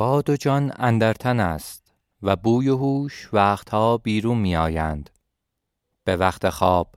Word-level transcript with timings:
باد 0.00 0.30
و 0.30 0.36
جان 0.36 0.72
اندرتن 0.76 1.40
است 1.40 1.92
و 2.22 2.36
بوی 2.36 2.68
و 2.68 2.76
هوش 2.76 3.28
وقتها 3.32 3.98
بیرون 3.98 4.38
می 4.38 4.56
آیند. 4.56 5.10
به 6.04 6.16
وقت 6.16 6.48
خواب 6.50 6.94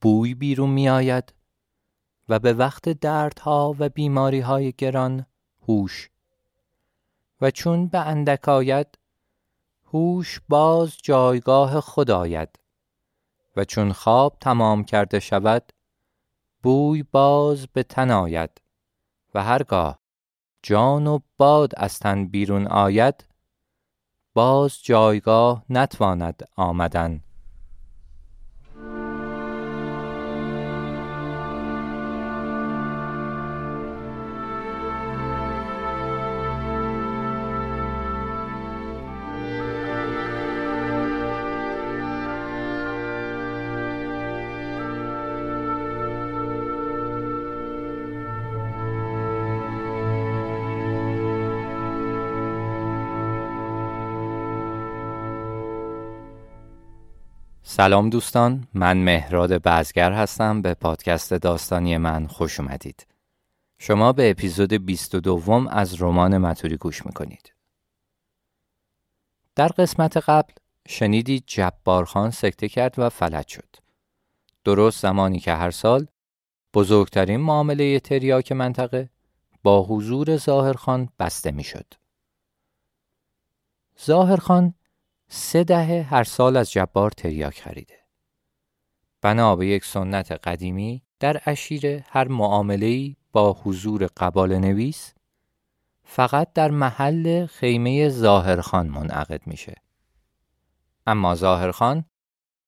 بوی 0.00 0.34
بیرون 0.34 0.70
می 0.70 0.88
آید 0.88 1.34
و 2.28 2.38
به 2.38 2.52
وقت 2.52 2.88
دردها 2.88 3.76
و 3.78 3.88
بیماری 3.88 4.40
های 4.40 4.72
گران 4.72 5.26
هوش 5.68 6.10
و 7.40 7.50
چون 7.50 7.86
به 7.86 7.98
اندک 7.98 8.48
آید 8.48 8.98
هوش 9.92 10.40
باز 10.48 10.96
جایگاه 11.02 11.80
خود 11.80 12.10
آید 12.10 12.58
و 13.56 13.64
چون 13.64 13.92
خواب 13.92 14.36
تمام 14.40 14.84
کرده 14.84 15.20
شود 15.20 15.72
بوی 16.62 17.02
باز 17.02 17.66
به 17.72 17.82
تن 17.82 18.10
آید 18.10 18.60
و 19.34 19.44
هرگاه 19.44 19.99
جان 20.62 21.06
و 21.06 21.18
باد 21.36 21.72
از 21.76 21.98
تن 21.98 22.26
بیرون 22.26 22.66
آید 22.66 23.24
باز 24.34 24.82
جایگاه 24.82 25.64
نتواند 25.70 26.48
آمدن. 26.56 27.20
سلام 57.72 58.10
دوستان 58.10 58.68
من 58.74 58.98
مهراد 58.98 59.52
بزگر 59.52 60.12
هستم. 60.12 60.62
به 60.62 60.74
پادکست 60.74 61.34
داستانی 61.34 61.96
من 61.96 62.26
خوش 62.26 62.60
اومدید. 62.60 63.06
شما 63.78 64.12
به 64.12 64.30
اپیزود 64.30 64.72
22 64.72 65.68
از 65.70 66.02
رمان 66.02 66.38
متوری 66.38 66.76
گوش 66.76 67.06
می‌کنید. 67.06 67.52
در 69.54 69.68
قسمت 69.68 70.16
قبل 70.16 70.52
شنیدید 70.88 71.44
جبارخان 71.46 72.30
سکته 72.30 72.68
کرد 72.68 72.94
و 72.98 73.08
فلج 73.08 73.46
شد. 73.46 73.76
درست 74.64 75.02
زمانی 75.02 75.38
که 75.38 75.52
هر 75.52 75.70
سال 75.70 76.06
بزرگترین 76.74 77.40
معامله 77.40 78.00
تریاک 78.00 78.52
منطقه 78.52 79.10
با 79.62 79.82
حضور 79.82 80.36
ظاهرخان 80.36 81.08
بسته 81.18 81.50
می‌شد. 81.50 81.94
ظاهرخان 84.04 84.74
سه 85.32 85.64
دهه 85.64 86.06
هر 86.10 86.24
سال 86.24 86.56
از 86.56 86.72
جبار 86.72 87.10
تریاک 87.10 87.60
خریده. 87.60 87.98
بنا 89.22 89.56
به 89.56 89.66
یک 89.66 89.84
سنت 89.84 90.32
قدیمی 90.32 91.02
در 91.20 91.42
اشیره 91.46 92.04
هر 92.08 92.28
معامله‌ای 92.28 93.16
با 93.32 93.52
حضور 93.52 94.06
قبال 94.16 94.58
نویس 94.58 95.14
فقط 96.04 96.52
در 96.52 96.70
محل 96.70 97.46
خیمه 97.46 98.08
ظاهرخان 98.08 98.88
منعقد 98.88 99.46
میشه. 99.46 99.74
اما 101.06 101.34
ظاهرخان 101.34 102.04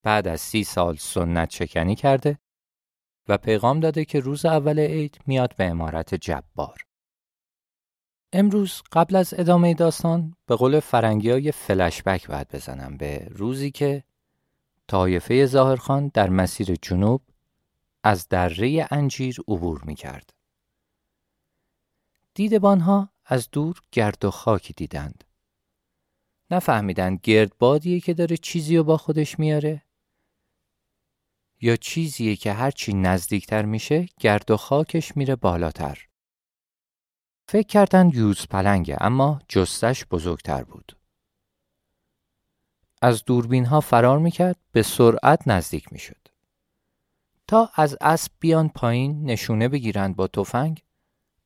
بعد 0.02 0.28
از 0.28 0.40
سی 0.40 0.64
سال 0.64 0.96
سنت 0.96 1.50
شکنی 1.50 1.94
کرده 1.94 2.38
و 3.28 3.38
پیغام 3.38 3.80
داده 3.80 4.04
که 4.04 4.20
روز 4.20 4.44
اول 4.46 4.78
عید 4.78 5.18
میاد 5.26 5.56
به 5.56 5.64
امارت 5.64 6.14
جبار. 6.14 6.84
امروز 8.32 8.82
قبل 8.92 9.16
از 9.16 9.34
ادامه 9.36 9.74
داستان 9.74 10.36
به 10.46 10.56
قول 10.56 10.80
فرنگی 10.80 11.30
های 11.30 11.52
فلشبک 11.52 12.28
باید 12.28 12.48
بزنم 12.48 12.96
به 12.96 13.28
روزی 13.30 13.70
که 13.70 14.04
طایفه 14.88 15.46
ظاهرخان 15.46 16.10
در 16.14 16.30
مسیر 16.30 16.76
جنوب 16.82 17.22
از 18.04 18.28
دره 18.28 18.88
انجیر 18.90 19.36
عبور 19.48 19.82
می 19.84 19.94
کرد. 19.94 20.32
دیدبانها 22.34 23.08
از 23.24 23.48
دور 23.50 23.80
گرد 23.92 24.24
و 24.24 24.30
خاکی 24.30 24.72
دیدند. 24.72 25.24
نفهمیدند 26.50 27.20
گردبادیه 27.22 28.00
که 28.00 28.14
داره 28.14 28.36
چیزی 28.36 28.76
رو 28.76 28.84
با 28.84 28.96
خودش 28.96 29.38
میاره 29.38 29.82
یا 31.60 31.76
چیزیه 31.76 32.36
که 32.36 32.52
هرچی 32.52 32.94
نزدیکتر 32.94 33.64
میشه 33.64 34.08
گرد 34.20 34.50
و 34.50 34.56
خاکش 34.56 35.16
میره 35.16 35.36
بالاتر. 35.36 36.08
فکر 37.48 37.66
کردن 37.66 38.10
یوز 38.14 38.46
پلنگه 38.46 38.96
اما 39.00 39.40
جستش 39.48 40.06
بزرگتر 40.06 40.64
بود. 40.64 40.96
از 43.02 43.24
دوربین 43.24 43.64
ها 43.64 43.80
فرار 43.80 44.18
می‌کرد 44.18 44.56
به 44.72 44.82
سرعت 44.82 45.48
نزدیک 45.48 45.92
می‌شد. 45.92 46.28
تا 47.48 47.70
از 47.74 47.96
اسب 48.00 48.32
بیان 48.40 48.68
پایین 48.68 49.24
نشونه 49.24 49.68
بگیرند 49.68 50.16
با 50.16 50.26
تفنگ 50.26 50.82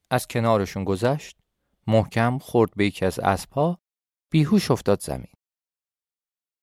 از 0.09 0.27
کنارشون 0.27 0.83
گذشت 0.83 1.37
محکم 1.87 2.37
خورد 2.37 2.71
به 2.75 2.85
یکی 2.85 3.05
از 3.05 3.19
اسبها 3.19 3.79
بیهوش 4.29 4.71
افتاد 4.71 5.01
زمین. 5.01 5.33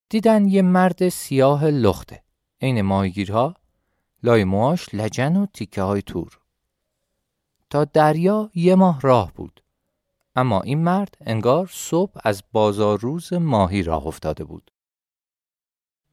دیدن 0.09 0.49
یه 0.49 0.63
مرد 0.63 1.09
سیاه 1.09 1.65
لخته 1.65 2.23
عین 2.61 2.83
ماهیگیرها 2.83 3.55
لای 4.23 4.45
موهاش 4.45 4.95
لجن 4.95 5.37
و 5.37 5.47
تیکه 5.47 5.83
های 5.83 6.03
تور 6.03 6.41
تا 7.75 7.85
دریا 7.85 8.51
یه 8.55 8.75
ماه 8.75 9.01
راه 9.01 9.33
بود. 9.33 9.63
اما 10.37 10.61
این 10.61 10.79
مرد 10.79 11.17
انگار 11.21 11.69
صبح 11.73 12.21
از 12.25 12.43
بازار 12.53 13.01
روز 13.01 13.33
ماهی 13.33 13.83
راه 13.83 14.07
افتاده 14.07 14.45
بود. 14.45 14.71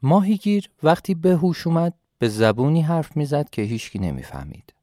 ماهیگیر 0.01 0.69
وقتی 0.83 1.15
به 1.15 1.35
هوش 1.35 1.67
اومد 1.67 1.93
به 2.19 2.29
زبونی 2.29 2.81
حرف 2.81 3.17
می‌زد 3.17 3.49
که 3.49 3.61
هیچکی 3.61 3.99
نمی‌فهمید. 3.99 4.73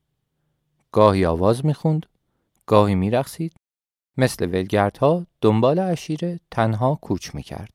گاهی 0.93 1.27
آواز 1.27 1.67
می‌خوند 1.67 2.07
گاهی 2.67 2.95
میرقصید. 2.95 3.57
مثل 4.17 4.47
ولگردها 4.47 5.27
دنبال 5.41 5.79
اشیره 5.79 6.41
تنها 6.51 6.95
کوچ 6.95 7.35
می‌کرد. 7.35 7.71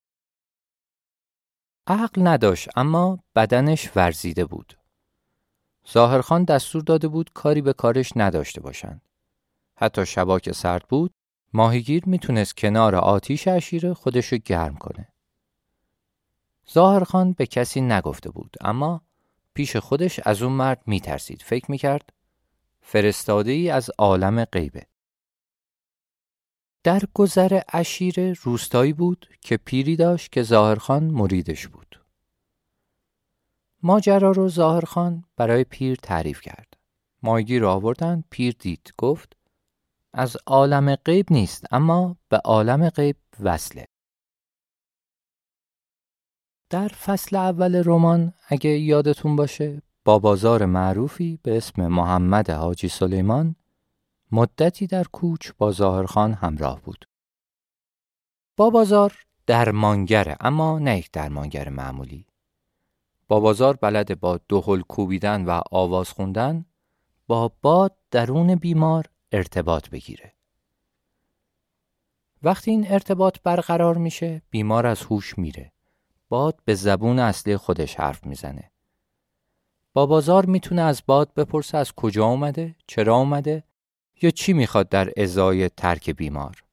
عقل 1.87 2.27
نداشت 2.27 2.69
اما 2.75 3.19
بدنش 3.35 3.91
ورزیده 3.95 4.45
بود. 4.45 4.77
ظاهرخان 5.91 6.43
دستور 6.43 6.81
داده 6.81 7.07
بود 7.07 7.29
کاری 7.33 7.61
به 7.61 7.73
کارش 7.73 8.11
نداشته 8.15 8.61
باشند. 8.61 9.01
حتی 9.75 10.05
شبا 10.05 10.39
که 10.39 10.53
سرد 10.53 10.87
بود 10.89 11.13
ماهیگیر 11.53 12.03
می‌تونست 12.05 12.57
کنار 12.57 12.95
آتیش 12.95 13.47
اشیره 13.47 13.93
خودشو 13.93 14.37
گرم 14.37 14.75
کنه. 14.75 15.07
ظاهرخان 16.73 17.33
به 17.33 17.45
کسی 17.45 17.81
نگفته 17.81 18.29
بود 18.29 18.55
اما 18.61 19.01
پیش 19.53 19.75
خودش 19.75 20.19
از 20.23 20.41
اون 20.41 20.53
مرد 20.53 20.81
میترسید. 20.85 21.41
فکر 21.41 21.71
می‌کرد 21.71 22.13
فرستاده 22.81 23.51
ای 23.51 23.69
از 23.69 23.91
عالم 23.97 24.45
غیبه. 24.45 24.85
در 26.83 27.01
گذر 27.13 27.61
اشیره 27.73 28.33
روستایی 28.41 28.93
بود 28.93 29.29
که 29.41 29.57
پیری 29.57 29.95
داشت 29.95 30.31
که 30.31 30.43
ظاهرخان 30.43 31.03
مریدش 31.03 31.67
بود. 31.67 32.02
ماجرا 33.83 34.31
رو 34.31 34.49
ظاهرخان 34.49 35.25
برای 35.37 35.63
پیر 35.63 35.95
تعریف 35.95 36.41
کرد. 36.41 36.77
ماهیگیر 37.23 37.61
را 37.61 37.73
آوردن 37.73 38.23
پیر 38.29 38.55
دید 38.59 38.93
گفت 38.97 39.37
از 40.13 40.37
عالم 40.47 40.95
غیب 40.95 41.25
نیست 41.31 41.65
اما 41.71 42.15
به 42.29 42.37
عالم 42.37 42.89
غیب 42.89 43.15
وصله. 43.39 43.87
در 46.69 46.87
فصل 46.87 47.35
اول 47.35 47.83
رمان 47.85 48.33
اگه 48.47 48.69
یادتون 48.69 49.35
باشه 49.35 49.81
با 50.05 50.19
بازار 50.19 50.65
معروفی 50.65 51.39
به 51.43 51.57
اسم 51.57 51.87
محمد 51.87 52.49
حاجی 52.49 52.87
سلیمان 52.87 53.55
مدتی 54.31 54.87
در 54.87 55.03
کوچ 55.03 55.51
با 55.57 55.71
ظاهرخان 55.71 56.33
همراه 56.33 56.81
بود. 56.81 57.05
با 58.57 58.69
بازار 58.69 59.25
درمانگره 59.47 60.37
اما 60.39 60.79
نه 60.79 60.97
یک 60.97 61.11
درمانگر 61.11 61.69
معمولی. 61.69 62.25
با 63.27 63.39
بازار 63.39 63.75
بلد 63.75 64.19
با 64.19 64.39
دهل 64.49 64.81
کوبیدن 64.81 65.45
و 65.45 65.61
آواز 65.71 66.09
خوندن 66.09 66.65
با 67.27 67.51
باد 67.61 67.95
درون 68.11 68.55
بیمار 68.55 69.09
ارتباط 69.31 69.89
بگیره. 69.89 70.33
وقتی 72.43 72.71
این 72.71 72.91
ارتباط 72.91 73.37
برقرار 73.43 73.97
میشه 73.97 74.41
بیمار 74.49 74.87
از 74.87 75.01
هوش 75.01 75.37
میره. 75.37 75.71
باد 76.29 76.59
به 76.65 76.75
زبون 76.75 77.19
اصلی 77.19 77.57
خودش 77.57 77.95
حرف 77.95 78.25
می‌زنه. 78.25 78.71
با 79.93 80.05
بازار 80.05 80.45
می‌تونه 80.45 80.81
از 80.81 81.03
باد 81.05 81.33
بپرسه 81.33 81.77
از 81.77 81.91
کجا 81.91 82.25
اومده، 82.25 82.75
چرا 82.87 83.15
اومده 83.15 83.63
یا 84.21 84.29
چی 84.29 84.53
می‌خواد 84.53 84.89
در 84.89 85.11
ازای 85.17 85.69
ترک 85.69 86.09
بیمار. 86.09 86.63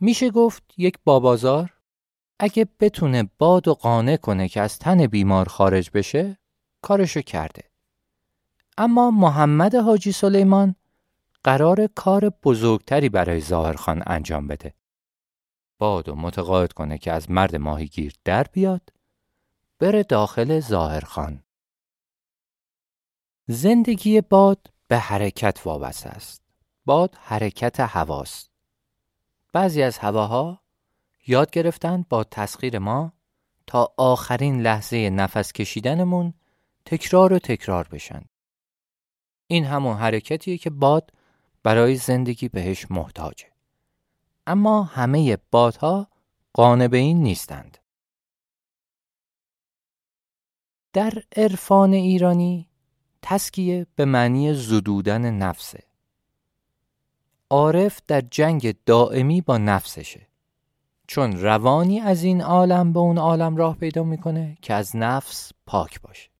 میشه 0.00 0.30
گفت 0.30 0.62
یک 0.76 0.98
بابازار 1.04 1.72
اگه 2.44 2.68
بتونه 2.80 3.30
باد 3.38 3.68
و 3.68 3.74
قانع 3.74 4.16
کنه 4.16 4.48
که 4.48 4.60
از 4.60 4.78
تن 4.78 5.06
بیمار 5.06 5.48
خارج 5.48 5.90
بشه 5.94 6.38
کارشو 6.82 7.20
کرده. 7.20 7.62
اما 8.78 9.10
محمد 9.10 9.74
حاجی 9.74 10.12
سلیمان 10.12 10.74
قرار 11.44 11.86
کار 11.86 12.28
بزرگتری 12.28 13.08
برای 13.08 13.40
ظاهرخان 13.40 14.02
انجام 14.06 14.46
بده. 14.46 14.74
باد 15.78 16.08
و 16.08 16.14
متقاعد 16.14 16.72
کنه 16.72 16.98
که 16.98 17.12
از 17.12 17.30
مرد 17.30 17.56
ماهیگیر 17.56 18.14
در 18.24 18.42
بیاد 18.42 18.92
بره 19.78 20.02
داخل 20.02 20.60
ظاهرخان. 20.60 21.42
زندگی 23.46 24.20
باد 24.20 24.66
به 24.88 24.98
حرکت 24.98 25.60
وابسته 25.64 26.08
است. 26.08 26.42
باد 26.84 27.16
حرکت 27.20 27.80
هواست. 27.80 28.50
بعضی 29.52 29.82
از 29.82 29.98
هواها 29.98 30.61
یاد 31.26 31.50
گرفتن 31.50 32.04
با 32.08 32.24
تسخیر 32.24 32.78
ما 32.78 33.12
تا 33.66 33.94
آخرین 33.96 34.62
لحظه 34.62 35.10
نفس 35.10 35.52
کشیدنمون 35.52 36.34
تکرار 36.84 37.32
و 37.32 37.38
تکرار 37.38 37.88
بشن. 37.88 38.24
این 39.46 39.64
همون 39.64 39.96
حرکتیه 39.96 40.58
که 40.58 40.70
باد 40.70 41.12
برای 41.62 41.96
زندگی 41.96 42.48
بهش 42.48 42.90
محتاجه. 42.90 43.46
اما 44.46 44.82
همه 44.82 45.38
بادها 45.50 46.08
قانع 46.52 46.88
به 46.88 46.96
این 46.96 47.22
نیستند. 47.22 47.78
در 50.92 51.12
عرفان 51.36 51.92
ایرانی 51.92 52.68
تسکیه 53.22 53.86
به 53.96 54.04
معنی 54.04 54.54
زدودن 54.54 55.30
نفسه. 55.30 55.84
عارف 57.50 58.00
در 58.06 58.20
جنگ 58.20 58.76
دائمی 58.86 59.40
با 59.40 59.58
نفسشه. 59.58 60.31
چون 61.12 61.40
روانی 61.40 62.00
از 62.00 62.22
این 62.22 62.40
عالم 62.40 62.92
به 62.92 62.98
اون 62.98 63.18
عالم 63.18 63.56
راه 63.56 63.76
پیدا 63.76 64.02
می‌کنه 64.02 64.56
که 64.62 64.74
از 64.74 64.96
نفس 64.96 65.52
پاک 65.66 66.00
باشه. 66.00 66.30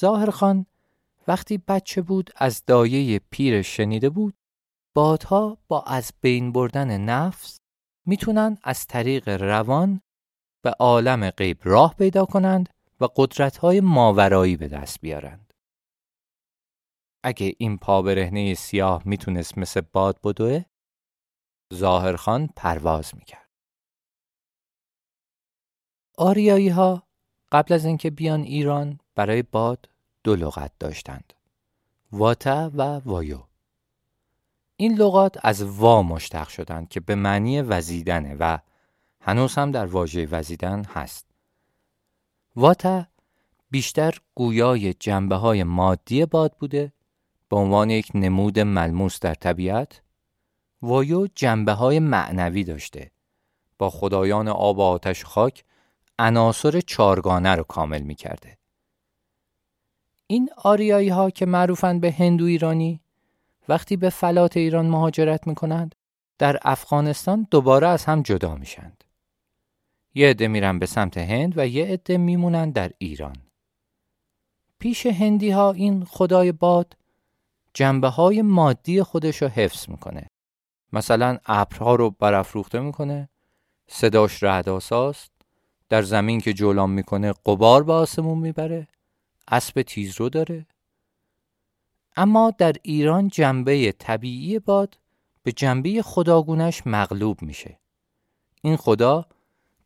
ظاهرخان 0.00 0.66
وقتی 1.28 1.58
بچه 1.58 2.02
بود 2.02 2.30
از 2.36 2.62
دایه 2.66 3.20
پیرش 3.30 3.76
شنیده 3.76 4.10
بود 4.10 4.34
بادها 4.94 5.58
با 5.68 5.82
از 5.82 6.12
بین 6.20 6.52
بردن 6.52 7.00
نفس 7.00 7.60
می‌تونن 8.06 8.58
از 8.62 8.86
طریق 8.86 9.28
روان 9.28 10.00
به 10.62 10.70
عالم 10.70 11.30
غیب 11.30 11.58
راه 11.62 11.94
پیدا 11.94 12.24
کنند 12.24 12.68
و 13.00 13.08
قدرتهای 13.16 13.80
ماورایی 13.80 14.56
به 14.56 14.68
دست 14.68 15.00
بیارند. 15.00 15.52
اگه 17.24 17.52
این 17.58 17.78
پابرهنه 17.78 18.54
سیاه 18.54 19.02
می‌تونست 19.04 19.58
مثل 19.58 19.80
باد 19.80 20.20
بدوه 20.24 20.64
ظاهرخان 21.74 22.48
پرواز 22.56 23.12
می‌کرد. 23.14 23.48
آریایی 26.18 26.68
ها 26.68 27.02
قبل 27.52 27.74
از 27.74 27.84
اینکه 27.84 28.10
بیان 28.10 28.40
ایران 28.40 29.00
برای 29.14 29.42
باد 29.42 29.88
دو 30.24 30.36
لغت 30.36 30.72
داشتند. 30.78 31.32
واتا 32.12 32.70
و 32.74 32.82
وایو. 32.82 33.42
این 34.76 34.98
لغات 34.98 35.38
از 35.42 35.62
وا 35.62 36.02
مشتق 36.02 36.48
شدند 36.48 36.88
که 36.88 37.00
به 37.00 37.14
معنی 37.14 37.60
وزیدنه 37.60 38.36
و 38.40 38.58
هنوز 39.20 39.54
هم 39.54 39.70
در 39.70 39.86
واژه 39.86 40.26
وزیدن 40.26 40.84
هست. 40.84 41.26
واتا 42.56 43.06
بیشتر 43.70 44.18
گویای 44.34 44.94
جنبه 44.94 45.36
های 45.36 45.64
مادی 45.64 46.26
باد 46.26 46.56
بوده 46.58 46.92
به 47.48 47.56
عنوان 47.56 47.90
یک 47.90 48.10
نمود 48.14 48.58
ملموس 48.58 49.20
در 49.20 49.34
طبیعت 49.34 50.02
وایو 50.82 51.26
جنبه 51.34 51.72
های 51.72 51.98
معنوی 51.98 52.64
داشته 52.64 53.10
با 53.78 53.90
خدایان 53.90 54.48
آب 54.48 54.78
و 54.78 54.82
آتش 54.82 55.24
خاک 55.24 55.64
عناصر 56.18 56.80
چارگانه 56.80 57.54
رو 57.54 57.62
کامل 57.62 58.02
می 58.02 58.14
کرده. 58.14 58.58
این 60.26 60.50
آریایی 60.56 61.08
ها 61.08 61.30
که 61.30 61.46
معروفن 61.46 62.00
به 62.00 62.12
هندو 62.12 62.44
ایرانی 62.44 63.00
وقتی 63.68 63.96
به 63.96 64.10
فلات 64.10 64.56
ایران 64.56 64.86
مهاجرت 64.86 65.46
می 65.46 65.54
کنند 65.54 65.94
در 66.38 66.58
افغانستان 66.62 67.46
دوباره 67.50 67.88
از 67.88 68.04
هم 68.04 68.22
جدا 68.22 68.54
میشند. 68.54 69.04
یه 70.14 70.28
عده 70.30 70.48
میرن 70.48 70.78
به 70.78 70.86
سمت 70.86 71.18
هند 71.18 71.58
و 71.58 71.66
یه 71.66 71.86
عده 71.86 72.16
میمونن 72.16 72.70
در 72.70 72.90
ایران. 72.98 73.36
پیش 74.78 75.06
هندی 75.06 75.50
ها 75.50 75.72
این 75.72 76.04
خدای 76.04 76.52
باد 76.52 76.96
جنبه 77.74 78.08
های 78.08 78.42
مادی 78.42 79.02
خودش 79.02 79.42
رو 79.42 79.48
حفظ 79.48 79.88
می‌کنه. 79.88 80.26
مثلا 80.92 81.38
ابرها 81.46 81.94
رو 81.94 82.10
برافروخته 82.10 82.80
می‌کنه 82.80 83.28
صداش 83.88 84.42
رعدآساست 84.42 85.30
در 85.88 86.02
زمین 86.02 86.40
که 86.40 86.52
جولان 86.52 86.90
می‌کنه 86.90 87.34
قبار 87.46 87.82
به 87.82 87.92
آسمون 87.92 88.38
می‌بره 88.38 88.88
اسب 89.48 89.82
تیز 89.82 90.20
رو 90.20 90.28
داره. 90.28 90.66
اما 92.16 92.52
در 92.58 92.72
ایران 92.82 93.28
جنبه 93.28 93.92
طبیعی 93.92 94.58
باد 94.58 94.98
به 95.42 95.52
جنبه 95.52 96.02
خداگونش 96.02 96.86
مغلوب 96.86 97.42
میشه. 97.42 97.78
این 98.62 98.76
خدا 98.76 99.26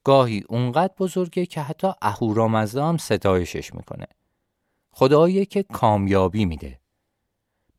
گاهی 0.05 0.45
اونقدر 0.49 0.95
بزرگه 0.99 1.47
که 1.47 1.61
حتی 1.61 1.89
اهورامزدا 2.03 2.89
هم 2.89 2.97
ستایشش 2.97 3.75
می‌کنه. 3.75 4.07
خدایی 4.91 5.47
که 5.47 5.63
کامیابی 5.63 6.45
میده. 6.45 6.81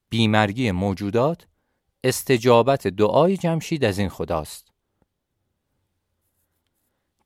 بیمرگی 0.09 0.71
موجودات 0.71 1.47
استجابت 2.03 2.87
دعای 2.87 3.37
جمشید 3.37 3.85
از 3.85 3.99
این 3.99 4.09
خداست. 4.09 4.71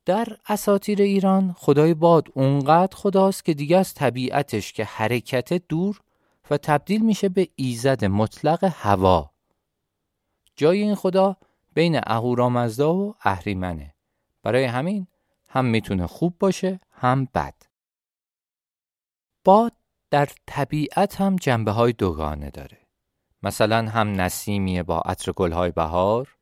در 0.05 0.27
اساتیر 0.45 1.01
ایران 1.01 1.55
خدای 1.57 1.93
باد 1.93 2.27
اونقدر 2.33 2.95
خداست 2.95 3.45
که 3.45 3.53
دیگه 3.53 3.77
از 3.77 3.93
طبیعتش 3.93 4.73
که 4.73 4.83
حرکت 4.83 5.53
دور 5.53 6.01
و 6.49 6.57
تبدیل 6.57 7.05
میشه 7.05 7.29
به 7.29 7.49
ایزد 7.55 8.05
مطلق 8.05 8.63
هوا. 8.63 9.31
جای 10.55 10.81
این 10.81 10.95
خدا 10.95 11.37
بین 11.73 11.99
اهورامزدا 12.03 12.95
و 12.95 13.15
اهریمنه. 13.21 13.95
برای 14.43 14.63
همین 14.63 15.07
هم 15.47 15.65
می‌تونه 15.65 16.07
خوب 16.07 16.37
باشه 16.39 16.79
هم 16.91 17.25
بد. 17.25 17.55
باد 19.43 19.73
در 20.09 20.29
طبیعت 20.45 21.21
هم 21.21 21.35
جنبه 21.35 21.71
های 21.71 21.93
دوگانه 21.93 22.49
داره. 22.49 22.84
مثلا 23.45 23.89
هم 23.89 24.21
نسیمیه 24.21 24.83
با 24.83 24.99
عطر 24.99 25.31
گلهای 25.31 25.71
بهار 25.71 26.35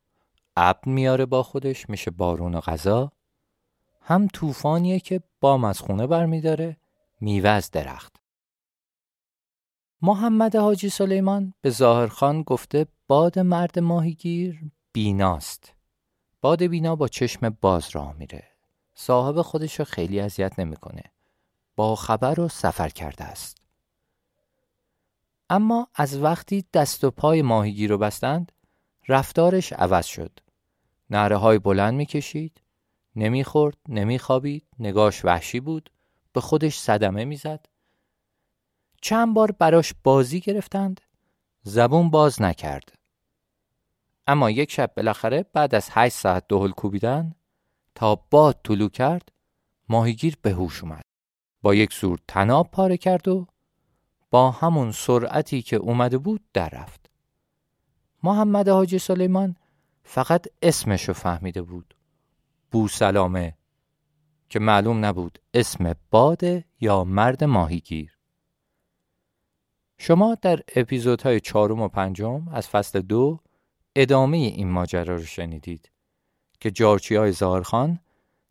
ابر 0.56 0.88
میاره 0.88 1.26
با 1.26 1.42
خودش 1.42 1.90
میشه 1.90 2.10
بارون 2.10 2.54
و 2.54 2.60
غذا. 2.60 3.12
هم 4.00 4.28
طوفانیه 4.28 5.00
که 5.00 5.20
بام 5.40 5.64
از 5.64 5.80
خونه 5.80 6.06
برمیداره 6.06 6.76
میوه 7.20 7.48
از 7.50 7.70
درخت. 7.70 8.16
محمد 10.02 10.56
حاجی 10.56 10.88
سلیمان 10.88 11.54
به 11.60 11.70
ظاهرخان 11.70 12.42
گفته 12.42 12.86
باد 13.08 13.38
مرد 13.38 13.78
ماهیگیر 13.78 14.60
بیناست. 14.92 15.74
باد 16.40 16.62
بینا 16.62 16.96
با 16.96 17.08
چشم 17.08 17.50
باز 17.60 17.88
راه 17.92 18.12
میره. 18.12 18.44
صاحب 18.94 19.42
خودش 19.42 19.78
رو 19.78 19.84
خیلی 19.84 20.20
اذیت 20.20 20.58
نمی‌کنه. 20.58 21.02
با 21.76 21.96
خبر 21.96 22.40
و 22.40 22.48
سفر 22.48 22.88
کرده 22.88 23.24
است. 23.24 23.63
اما 25.54 25.88
از 25.94 26.16
وقتی 26.16 26.64
دست 26.72 27.04
و 27.04 27.10
پای 27.10 27.42
ماهیگیر 27.42 27.90
رو 27.90 27.98
بستند 27.98 28.52
رفتارش 29.08 29.72
عوض 29.72 30.06
شد. 30.06 30.38
نره 31.10 31.36
های 31.36 31.58
بلند 31.58 31.94
می‌کشید 31.94 32.60
نمی‌خورد 33.16 33.76
نمیخوابید 33.88 34.66
نگاش 34.78 35.24
وحشی 35.24 35.60
بود 35.60 35.90
به 36.32 36.40
خودش 36.40 36.78
صدمه 36.78 37.24
می‌زد. 37.24 37.66
چند 39.02 39.34
بار 39.34 39.52
براش 39.52 39.94
بازی 40.04 40.40
گرفتند 40.40 41.00
زبون 41.62 42.10
باز 42.10 42.42
نکرد. 42.42 42.92
اما 44.26 44.50
یک 44.50 44.72
شب 44.72 44.92
بالاخره 44.96 45.42
بعد 45.52 45.74
از 45.74 45.88
هشت 45.92 46.16
ساعت 46.16 46.44
دهل 46.48 46.70
کوبیدن 46.70 47.34
تا 47.94 48.14
باد 48.30 48.60
طلو 48.64 48.88
کرد 48.88 49.32
ماهیگیر 49.88 50.36
به 50.42 50.50
هوش 50.50 50.82
اومد. 50.82 51.04
با 51.62 51.74
یک 51.74 51.92
سور 51.92 52.18
تناب 52.28 52.70
پاره 52.70 52.96
کرد 52.96 53.28
و 53.28 53.46
با 54.34 54.50
همون 54.50 54.92
سرعتی 54.92 55.62
که 55.62 55.76
اومده 55.76 56.18
بود 56.18 56.40
در 56.52 56.68
رفت. 56.68 57.10
محمد 58.22 58.68
حاجی 58.68 58.98
سلیمان 58.98 59.56
فقط 60.02 60.46
اسمشو 60.62 61.12
فهمیده 61.12 61.62
بود. 61.62 61.94
بو 62.70 62.88
سلامه 62.88 63.56
که 64.48 64.58
معلوم 64.58 65.04
نبود 65.04 65.38
اسم 65.54 65.94
باده 66.10 66.64
یا 66.80 67.04
مرد 67.04 67.44
ماهیگیر. 67.44 68.18
شما 69.98 70.36
در 70.42 70.60
اپیزودهای 70.76 71.40
چهارم 71.40 71.80
و 71.80 71.88
پنجم 71.88 72.48
از 72.48 72.68
فصل 72.68 73.00
دو 73.00 73.40
ادامه 73.96 74.36
این 74.36 74.70
ماجرا 74.70 75.16
رو 75.16 75.24
شنیدید 75.24 75.90
که 76.60 76.70
جارچی 76.70 77.14
های 77.14 77.32
زارخان 77.32 77.98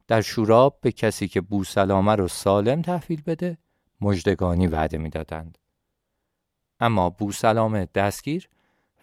در 0.08 0.22
شوراب 0.22 0.78
به 0.82 0.92
کسی 0.92 1.28
که 1.28 1.42
بو 1.42 1.64
سلامه 1.64 2.16
رو 2.16 2.28
سالم 2.28 2.82
تحویل 2.82 3.22
بده 3.22 3.58
مجدگانی 4.02 4.68
وعده 4.68 4.98
می‌دادند. 4.98 5.58
اما 6.84 7.10
بوسلام 7.10 7.86
دستگیر 7.86 8.50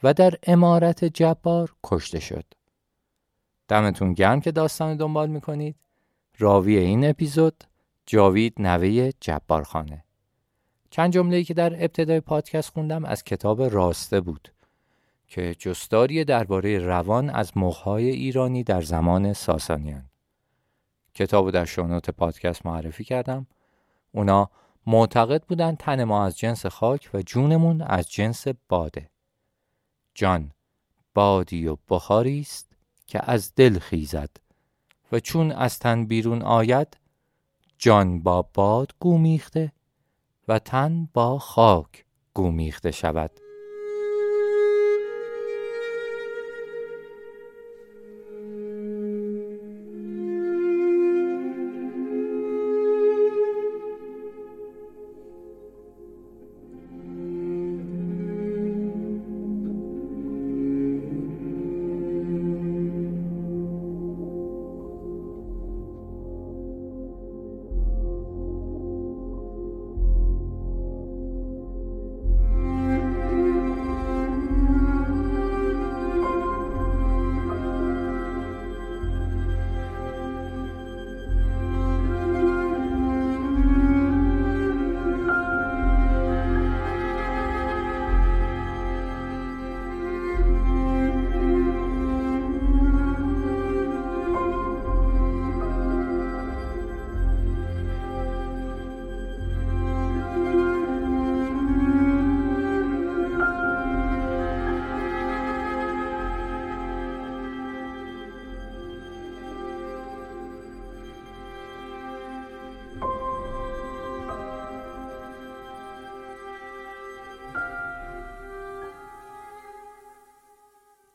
و 0.03 0.15
در 0.15 0.35
امارت 0.43 1.05
جبار 1.05 1.75
کشته 1.85 2.21
شد. 2.21 2.45
دمتون 3.69 4.13
گرم 4.13 4.41
که 4.41 4.53
داستان 4.53 4.97
دنبال 4.97 5.31
می‌کنید. 5.31 5.77
راوی 6.39 6.77
این 6.77 7.11
اپیزود 7.11 7.65
جاوید 8.07 8.55
نوه 8.59 9.11
جبارخانه. 9.21 10.05
چند 10.91 11.13
جمله 11.13 11.45
که 11.45 11.55
در 11.55 11.75
ابتدای 11.75 12.21
پادکست 12.21 12.73
خوندم 12.73 13.05
از 13.05 13.25
کتاب 13.25 13.63
راسته 13.63 14.21
بود 14.21 14.53
که 15.29 15.55
جستاری 15.55 16.25
درباره 16.25 16.79
روان 16.79 17.31
از 17.31 17.57
مخهای 17.57 18.11
ایرانی 18.11 18.65
در 18.65 18.81
زمان 18.81 19.33
ساسانیان 19.33 20.05
کتاب 21.15 21.51
در 21.51 21.65
شونوت 21.65 22.11
پادکست 22.11 22.67
معرفی 22.67 23.05
کردم 23.05 23.47
اونا 24.13 24.51
معتقد 24.87 25.45
بودن 25.45 25.75
تن 25.75 26.05
ما 26.05 26.25
از 26.25 26.39
جنس 26.39 26.67
خاک 26.67 27.11
و 27.15 27.23
جونمون 27.23 27.83
از 27.83 28.11
جنس 28.11 28.47
باده. 28.69 29.11
جان 30.15 30.53
بادی 31.15 31.67
و 31.67 31.77
بخاری 31.89 32.41
است 32.41 32.77
که 33.07 33.31
از 33.31 33.55
دل 33.55 33.79
خیزد 33.79 34.31
و 35.13 35.21
چون 35.21 35.53
از 35.53 35.79
تن 35.79 36.07
بیرون 36.07 36.43
آید 36.43 36.97
جان 37.79 38.23
با 38.23 38.43
باد 38.55 38.95
گومیخته 39.01 39.73
و 40.49 40.59
تن 40.59 41.09
با 41.15 41.39
خاک 41.39 42.05
گومیخته 42.35 42.91
شود. 42.91 43.31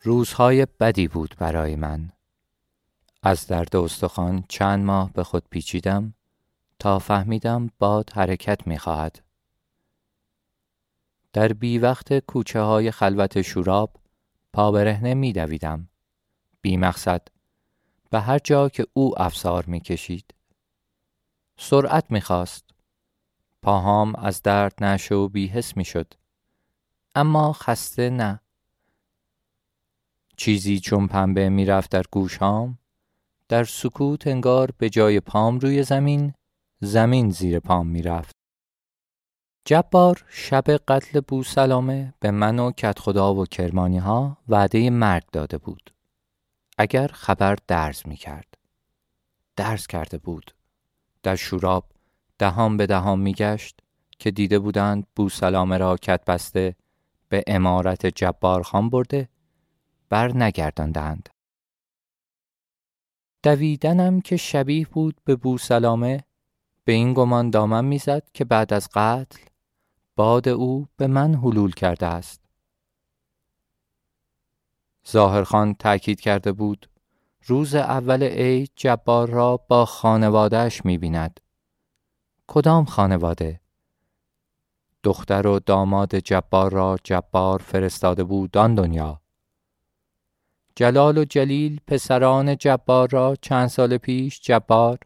روزهای 0.06 0.68
بدی 0.80 1.08
بود 1.08 1.36
برای 1.40 1.76
من 1.76 2.12
از 3.24 3.48
درد 3.48 3.76
استخوان 3.76 4.44
چند 4.50 4.86
ماه 4.86 5.14
به 5.14 5.24
خود 5.24 5.44
پیچیدم 5.50 6.14
تا 6.80 7.00
فهمیدم 7.00 7.70
باد 7.80 8.10
حرکت 8.10 8.68
می 8.68 8.78
خواهد. 8.78 9.24
در 11.34 11.54
بی 11.54 11.78
وقت 11.78 12.20
کوچه 12.20 12.62
های 12.62 12.92
خلوت 12.92 13.42
شوراب 13.42 14.00
پا 14.54 14.72
برهنه 14.72 15.14
می 15.14 15.34
دویدم. 15.34 15.90
بی 16.62 16.78
مقصد 16.78 17.28
به 18.10 18.20
هر 18.20 18.40
جا 18.40 18.70
که 18.70 18.86
او 18.94 19.22
افسار 19.22 19.66
می 19.66 19.80
کشید. 19.80 20.34
سرعت 21.58 22.12
می 22.12 22.22
خواست. 22.22 22.66
پاهام 23.62 24.16
از 24.16 24.42
درد 24.42 24.84
نشو 24.84 25.16
و 25.16 25.30
بیحس 25.30 25.78
می 25.78 25.86
شد. 25.86 26.14
اما 27.16 27.54
خسته 27.54 28.10
نه. 28.10 28.40
چیزی 30.38 30.80
چون 30.80 31.08
پنبه 31.08 31.50
می‌رفت 31.50 31.92
در 31.92 32.04
گوشام 32.12 32.77
در 33.50 33.63
سکوت 33.63 34.27
انگار 34.27 34.72
به 34.77 34.89
جای 34.89 35.20
پام 35.20 35.60
روی 35.60 35.84
زمین 35.84 36.34
زمین 36.82 37.30
زیر 37.30 37.60
پام 37.60 37.88
می‌رفت. 37.88 38.36
جبار 39.65 40.25
شب 40.30 40.63
قتل 40.88 41.20
بو 41.20 41.44
سلامه 41.44 42.13
به 42.20 42.32
من 42.32 42.60
و 42.60 42.72
کت 42.72 43.00
خدا 43.00 43.36
و 43.36 43.46
کرمانی 43.46 43.98
ها 43.98 44.38
وعده 44.48 44.89
مرگ 44.89 45.24
داده 45.32 45.58
بود. 45.58 45.94
اگر 46.77 47.08
خبر 47.08 47.58
درز 47.68 48.01
می 48.06 48.15
کرد 48.15 48.58
درز 49.56 49.88
کرده 49.88 50.18
بود. 50.18 50.51
در 51.24 51.36
شوراب 51.36 51.86
دهان 52.39 52.77
به 52.77 52.86
دهان 52.86 53.20
می 53.20 53.34
گشت 53.34 53.80
که 54.20 54.32
دیده 54.32 54.60
بودند 54.60 55.08
بو 55.15 55.30
سلامه 55.30 55.77
را 55.77 55.98
کت 55.98 56.25
بسته 56.25 56.75
به 57.30 57.44
امارت 57.48 58.06
جبار 58.06 58.63
خان 58.63 58.89
برده 58.89 59.30
بر 60.10 60.38
نگرداندند. 60.38 61.30
دویدنم 63.44 64.22
که 64.22 64.38
شبیه 64.38 64.88
بود 64.88 65.22
به 65.24 65.36
بوسلامه 65.36 66.24
به 66.84 66.92
این 66.94 67.14
گمان 67.14 67.50
دامن 67.50 67.86
می‌زد 67.86 68.24
که 68.34 68.46
بعد 68.46 68.74
از 68.74 68.90
قتل 68.94 69.40
باد 70.16 70.48
او 70.48 70.88
به 70.98 71.08
من 71.08 71.36
حلول 71.36 71.72
کرده 71.72 72.06
است. 72.06 72.42
ظاهرخان 75.10 75.74
تأکید 75.74 76.20
کرده 76.20 76.52
بود 76.52 76.90
روز 77.46 77.76
اول 77.76 78.24
عید 78.24 78.72
جبار 78.76 79.30
را 79.30 79.58
با 79.58 79.86
خانوادهش 79.86 80.86
می 80.86 80.98
بیند. 80.98 81.40
کدام 82.48 82.86
خانواده؟ 82.86 83.62
دختر 85.04 85.48
و 85.48 85.60
داماد 85.60 86.16
جبار 86.16 86.72
را 86.72 86.98
جبار 87.04 87.60
فرستاده 87.60 88.24
بود 88.24 88.58
آن 88.58 88.76
دنیا. 88.76 89.22
جلال 90.77 91.17
و 91.17 91.25
جلیل 91.25 91.79
پسران 91.88 92.58
جبار 92.58 93.10
را 93.10 93.36
چند 93.41 93.67
سال 93.67 93.98
پیش 93.98 94.41
جبار 94.41 95.00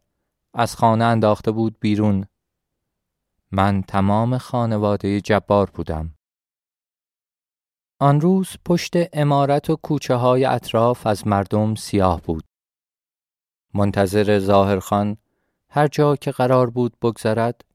از 0.54 0.76
خانه 0.76 1.06
انداخته 1.06 1.52
بود 1.52 1.80
بیرون. 1.80 2.26
من 3.52 3.82
تمام 3.82 4.38
خانواده 4.38 5.22
جبار 5.22 5.70
بودم. 5.70 6.14
آن 8.00 8.22
روز 8.22 8.56
پشت 8.66 8.94
امارت 9.14 9.70
و 9.70 9.76
کوچه 9.76 10.16
های 10.16 10.46
اطراف 10.46 11.08
از 11.08 11.28
مردم 11.28 11.76
سیاه 11.76 12.22
بود. 12.22 12.44
منتظر 13.74 14.40
ظاهرخان 14.40 15.18
هر 15.70 15.88
جا 15.88 16.16
که 16.16 16.32
قرار 16.32 16.70
بود 16.70 17.00
بگذرد 17.02 17.66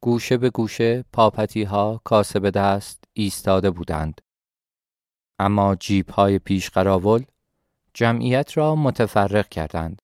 گوشه 0.00 0.36
به 0.36 0.50
گوشه 0.50 1.04
پاپتی 1.12 1.62
ها 1.62 2.00
کاسه 2.04 2.40
به 2.40 2.50
دست 2.50 3.04
ایستاده 3.12 3.70
بودند. 3.70 4.20
اما 5.38 5.74
جیب 5.74 6.10
های 6.10 6.38
پیش 6.38 6.70
قراول 6.70 7.24
جمعیت 7.94 8.56
را 8.56 8.74
متفرق 8.74 9.48
کردند. 9.48 10.02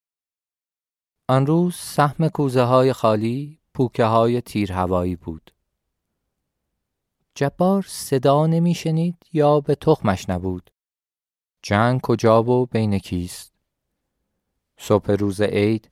آن 1.29 1.47
روز 1.47 1.75
سهم 1.75 2.29
کوزه 2.29 2.63
های 2.63 2.93
خالی 2.93 3.59
پوکه 3.75 4.05
های 4.05 4.41
تیر 4.41 4.73
هوایی 4.73 5.17
بود. 5.17 5.51
جبار 7.35 7.85
صدا 7.89 8.47
نمی 8.47 8.75
شنید 8.75 9.17
یا 9.33 9.61
به 9.61 9.75
تخمش 9.75 10.29
نبود. 10.29 10.71
جنگ 11.63 12.01
کجا 12.01 12.43
و 12.43 12.67
بین 12.67 12.99
کیست؟ 12.99 13.53
صبح 14.79 15.13
روز 15.13 15.41
عید 15.41 15.91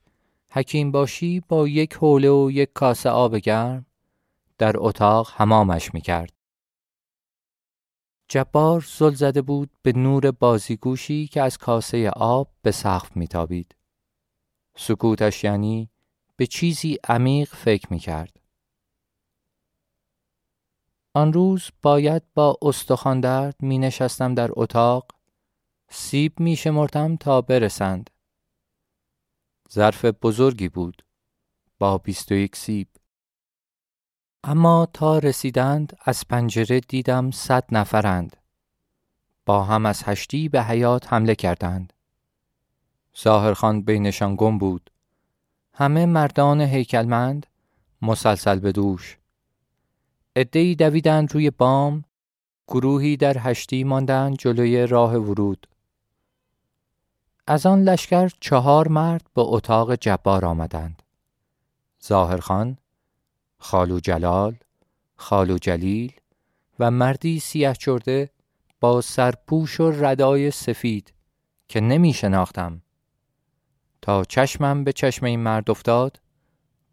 حکیم 0.50 0.92
باشی 0.92 1.40
با 1.40 1.68
یک 1.68 1.94
حوله 1.94 2.30
و 2.30 2.50
یک 2.50 2.72
کاسه 2.74 3.10
آب 3.10 3.36
گرم 3.36 3.86
در 4.58 4.74
اتاق 4.76 5.32
حمامش 5.36 5.94
می 5.94 6.00
کرد. 6.00 6.36
جبار 8.28 8.80
زل 8.80 9.14
زده 9.14 9.42
بود 9.42 9.71
به 9.83 9.92
نور 9.92 10.30
بازیگوشی 10.30 11.26
که 11.26 11.42
از 11.42 11.59
کاسه 11.59 12.11
آب 12.11 12.52
به 12.62 12.71
سقف 12.71 13.16
میتابید. 13.16 13.76
سکوتش 14.76 15.45
یعنی 15.45 15.90
به 16.37 16.47
چیزی 16.47 16.99
عمیق 17.04 17.54
فکر 17.54 17.92
می 17.92 17.99
کرد. 17.99 18.40
آن 21.14 21.33
روز 21.33 21.71
باید 21.83 22.23
با 22.35 22.59
استخوان 22.62 23.21
درد 23.21 23.62
می 23.62 23.78
نشستم 23.78 24.35
در 24.35 24.50
اتاق 24.52 25.06
سیب 25.90 26.40
می 26.40 26.56
شمرتم 26.56 27.16
تا 27.16 27.40
برسند. 27.40 28.11
ظرف 29.73 30.04
بزرگی 30.04 30.68
بود 30.68 31.02
با 31.78 31.99
بیست 31.99 32.33
و 32.33 32.35
یک 32.35 32.56
سیب. 32.56 32.88
اما 34.45 34.88
تا 34.93 35.19
رسیدند 35.19 35.99
از 36.05 36.28
پنجره 36.28 36.81
دیدم 36.81 37.31
صد 37.31 37.64
نفرند. 37.73 38.37
با 39.47 39.64
هم 39.64 39.87
از 39.87 40.02
هشتی 40.05 40.49
به 40.49 40.62
حیات 40.62 41.12
حمله 41.12 41.35
کردند. 41.35 41.93
ظاهرخان 43.23 43.83
بینشان 43.83 44.37
گم 44.37 44.59
بود. 44.59 44.90
همه 45.73 46.07
مردان 46.07 46.61
هیکلمند 46.61 47.47
مسلسل 48.02 48.59
به 48.59 48.73
دوش. 48.73 49.19
ادهی 50.37 50.75
دویدند 50.75 51.35
روی 51.35 51.50
بام 51.50 52.05
گروهی 52.69 53.16
در 53.16 53.38
هشتی 53.38 53.85
ماندند 53.85 54.37
جلوی 54.38 54.87
راه 54.87 55.16
ورود 55.16 55.66
از 57.47 57.66
آن 57.66 57.83
لشکر 57.83 58.31
چهار 58.40 58.88
مرد 58.88 59.26
به 59.35 59.43
اتاق 59.43 59.95
جبار 59.95 60.45
آمدند 60.45 61.02
ظاهرخان 62.05 62.78
خالو 63.58 64.00
جلال 64.00 64.56
خالو 65.16 65.58
جلیل 65.58 66.12
و 66.78 66.90
مردی 66.90 67.40
سیه 67.40 67.75
چرده 67.75 68.30
با 68.80 69.00
سرپوش 69.00 69.80
و 69.80 69.90
ردای 69.90 70.50
سفید 70.50 71.12
که 71.68 71.80
نمی 71.80 72.12
شناختم. 72.12 72.82
تا 74.02 74.25
چشمم 74.25 74.84
به 74.84 74.92
چشم 74.92 75.26
این 75.26 75.40
مرد 75.40 75.70
افتاد 75.70 76.20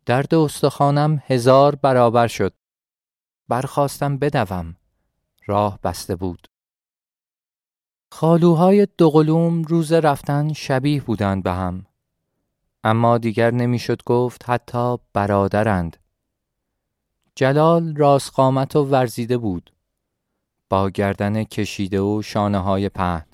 درد 0.06 0.36
استخوانم 0.36 1.22
هزار 1.26 1.76
برابر 1.76 2.28
شد. 2.28 2.54
برخواستم 3.48 4.18
بدوم. 4.18 4.76
راه 5.46 5.80
بسته 5.84 6.16
بود. 6.16 6.48
خالوهای 8.12 8.88
دوقلوم 8.98 9.62
روز 9.62 9.92
رفتن 9.92 10.54
شبیه 10.54 11.02
بودند 11.02 11.44
به 11.44 11.52
هم. 11.52 11.86
اما 12.84 13.18
دیگر 13.18 13.52
نمی‌شد 13.52 14.04
گفت 14.04 14.50
حتی 14.50 14.98
برادرند. 15.14 15.98
جلال 17.36 17.96
راست 17.96 18.32
قامت 18.34 18.76
و 18.76 18.84
ورزیده 18.84 19.38
بود. 19.38 19.74
با 20.70 20.90
گردن 20.90 21.44
کشیده 21.44 22.02
و 22.02 22.22
شانه 22.22 22.58
های 22.58 22.90
پهن. 22.90 23.26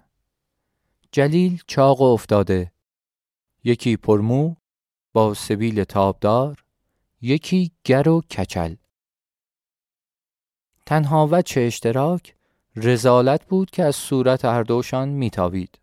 جلیل 1.11 1.61
چاق 1.67 2.01
و 2.01 2.03
افتاده. 2.03 2.71
یکی 3.63 3.97
پرمو 3.97 4.55
با 5.13 5.33
سبیل 5.33 5.83
تابدار 5.83 6.65
یکی 7.21 7.71
گر 7.83 8.09
و 8.09 8.21
کچل. 8.21 8.75
تنها 10.85 11.27
وجه 11.31 11.61
اشتراک 11.61 12.35
رزالت 12.75 13.45
بود 13.45 13.69
که 13.69 13.83
از 13.83 13.95
صورت 13.95 14.45
هر 14.45 14.63
دوشان 14.63 15.09
میتابید. 15.09 15.79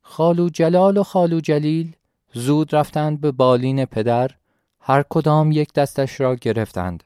خالو 0.00 0.48
جلال 0.48 0.96
و 0.96 1.02
خالو 1.02 1.40
جلیل 1.40 1.96
زود 2.32 2.74
رفتند 2.74 3.20
به 3.20 3.32
بالین 3.32 3.84
پدر 3.84 4.37
هر 4.80 5.04
کدام 5.10 5.52
یک 5.52 5.72
دستش 5.72 6.20
را 6.20 6.34
گرفتند 6.34 7.04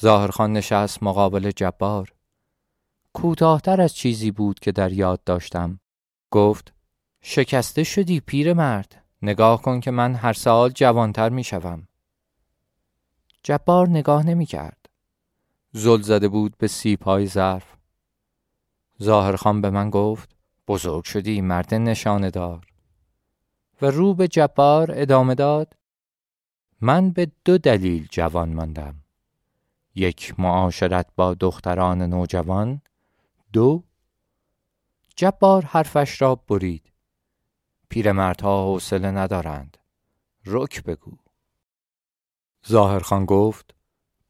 ظاهرخان 0.00 0.52
نشست 0.52 1.02
مقابل 1.02 1.50
جبار 1.50 2.14
کوتاهتر 3.12 3.80
از 3.80 3.94
چیزی 3.94 4.30
بود 4.30 4.60
که 4.60 4.72
در 4.72 4.92
یاد 4.92 5.24
داشتم 5.24 5.80
گفت 6.30 6.72
شکسته 7.22 7.84
شدی 7.84 8.20
پیر 8.20 8.52
مرد 8.52 9.04
نگاه 9.22 9.62
کن 9.62 9.80
که 9.80 9.90
من 9.90 10.14
هر 10.14 10.32
سال 10.32 10.70
جوانتر 10.70 11.28
می 11.28 11.44
شوم. 11.44 11.88
جبار 13.42 13.88
نگاه 13.88 14.26
نمی 14.26 14.46
کرد. 14.46 14.88
زل 15.72 16.02
زده 16.02 16.28
بود 16.28 16.58
به 16.58 16.68
سیب 16.68 17.02
های 17.02 17.26
ظرف. 17.26 17.76
ظاهرخان 19.02 19.60
به 19.60 19.70
من 19.70 19.90
گفت 19.90 20.36
بزرگ 20.68 21.04
شدی 21.04 21.40
مرد 21.40 21.74
نشانه 21.74 22.30
دار. 22.30 22.66
و 23.82 23.86
رو 23.86 24.14
به 24.14 24.28
جبار 24.28 24.90
ادامه 24.94 25.34
داد 25.34 25.72
من 26.84 27.10
به 27.10 27.30
دو 27.44 27.58
دلیل 27.58 28.08
جوان 28.10 28.54
ماندم. 28.54 28.94
یک 29.94 30.34
معاشرت 30.38 31.06
با 31.16 31.34
دختران 31.34 32.02
نوجوان. 32.02 32.80
دو 33.52 33.82
جبار 35.16 35.64
حرفش 35.64 36.22
را 36.22 36.34
برید. 36.34 36.92
پیرمردها 37.88 38.72
حوصله 38.72 39.10
ندارند. 39.10 39.76
رک 40.46 40.82
بگو. 40.82 41.12
ظاهرخان 42.68 43.24
گفت 43.24 43.74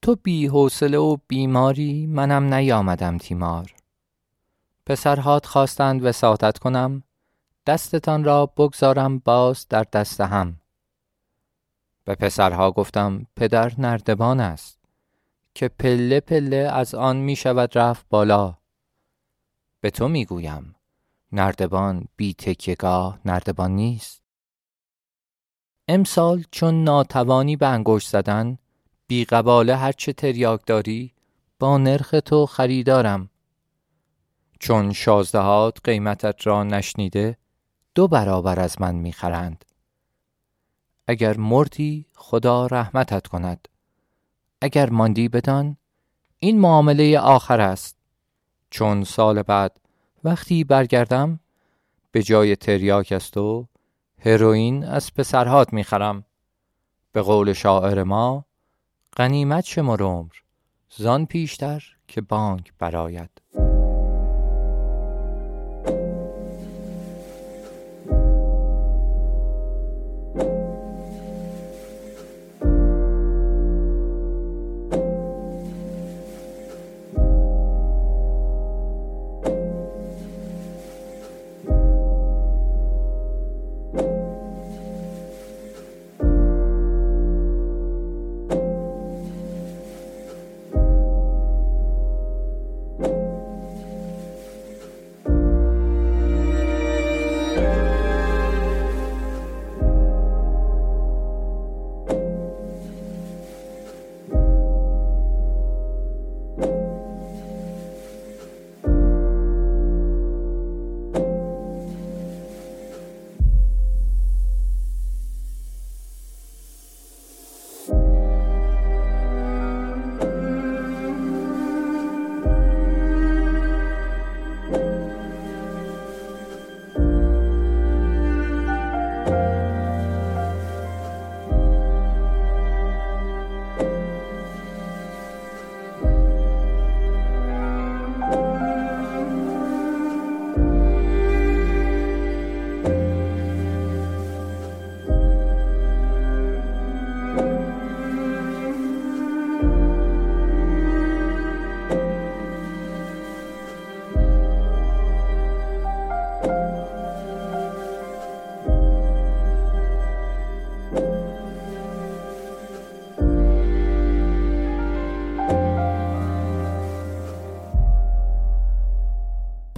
تو 0.03 0.17
بی 0.17 0.47
حوصله 0.47 0.99
و 0.99 1.17
بیماری 1.29 2.07
منم 2.07 2.55
نیامدم 2.55 3.19
تیمار. 3.19 3.75
پسرهات 4.87 5.47
خواستند 5.47 6.05
وساطت 6.05 6.59
کنم. 6.59 7.03
دستتان 7.67 8.25
را 8.25 8.47
بگذارم 8.47 9.19
باز 9.19 9.67
در 9.69 9.87
دست 9.93 10.21
هم. 10.21 10.61
به 12.05 12.15
پسرها 12.15 12.71
گفتم 12.71 13.27
پدر 13.37 13.73
نردبان 13.79 14.41
است 14.41 14.79
که 15.55 15.69
پله 15.69 16.21
پله 16.21 16.57
از 16.57 16.95
آن 16.95 17.17
می 17.17 17.37
شود 17.37 17.79
رفت 17.79 18.07
بالا. 18.11 18.55
به 19.81 19.91
تو 19.91 20.09
می 20.09 20.25
گویم 20.25 20.75
نردبان 21.33 22.09
بی 22.17 22.35
تکیگاه 22.35 23.21
نردبان 23.25 23.71
نیست. 23.71 24.23
امسال 25.89 26.45
چون 26.51 26.85
ناتوانی 26.85 27.57
به 27.57 27.67
انگشت 27.67 28.09
زدن 28.09 28.59
بی 29.07 29.25
قباله 29.25 29.77
هرچه 29.77 30.13
تریاک 30.13 30.61
داری 30.67 31.13
با 31.59 31.79
نرخ 31.79 32.15
تو 32.25 32.47
خریدارم. 32.47 33.31
چون 34.61 34.93
شازدهات 34.93 35.79
قیمتت 35.85 36.47
را 36.47 36.65
نشنیده 36.65 37.37
دو 37.95 38.09
برابر 38.09 38.61
از 38.61 38.81
من 38.81 38.95
می‌خرند 38.95 39.65
اگر 41.09 41.37
مردی 41.37 42.07
خدا 42.15 42.67
رحمتت 42.67 43.27
کند. 43.27 43.69
اگر 44.61 44.91
ماندی 44.91 45.29
بدان 45.29 45.77
این 46.39 46.61
معامله 46.61 47.19
آخر 47.19 47.61
است. 47.61 47.97
چون 48.71 49.05
سال 49.05 49.43
بعد 49.43 49.81
وقتی 50.25 50.65
برگردم 50.65 51.41
به 52.13 52.23
جای 52.23 52.57
تریاک 52.57 53.13
از 53.13 53.31
تو 53.31 53.67
هروئین 54.19 54.85
از 54.85 55.15
پسرهات 55.15 55.73
می‌خرم. 55.73 56.25
به 57.13 57.23
قول 57.23 57.53
شاعر 57.53 58.03
ما 58.03 58.45
غنیمت 59.17 59.65
شمر 59.65 60.03
عمر 60.03 60.33
زان 60.97 61.27
پیشتر 61.27 61.85
که 62.09 62.21
بانک 62.21 62.73
براید 62.79 63.31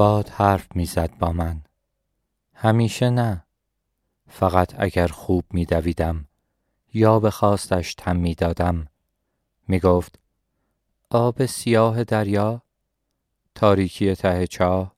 باد 0.06 0.28
حرف 0.28 0.76
می‌زد 0.76 1.18
با 1.18 1.32
من. 1.32 1.62
همیشه 2.54 3.10
نه. 3.10 3.44
فقط 4.28 4.74
اگر 4.78 5.06
خوب 5.06 5.44
میدویدم 5.50 6.28
یا 6.94 7.20
به 7.20 7.30
خواستش 7.30 7.94
تم 7.94 8.16
می‌دادم. 8.16 8.88
می‌گفت 9.68 10.18
آب 11.10 11.46
سیاه 11.46 12.04
دریا 12.04 12.62
تاریکی 13.54 14.14
ته 14.14 14.46
چاه 14.46 14.96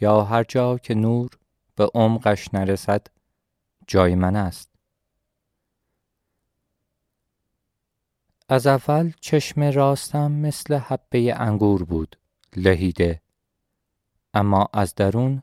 یا 0.00 0.24
هر 0.24 0.44
جا 0.44 0.78
که 0.78 0.94
نور 0.94 1.30
به 1.76 1.90
عمقش 1.94 2.54
نرسد 2.54 3.06
جای 3.86 4.14
من 4.14 4.36
است. 4.36 4.70
از 8.48 8.66
اول 8.66 9.12
چشم 9.20 9.62
راستم 9.62 10.32
مثل 10.32 10.74
حبه 10.74 11.34
انگور 11.40 11.84
بود 11.84 12.16
لهیده. 12.56 13.21
اما 14.34 14.68
از 14.72 14.94
درون 14.94 15.42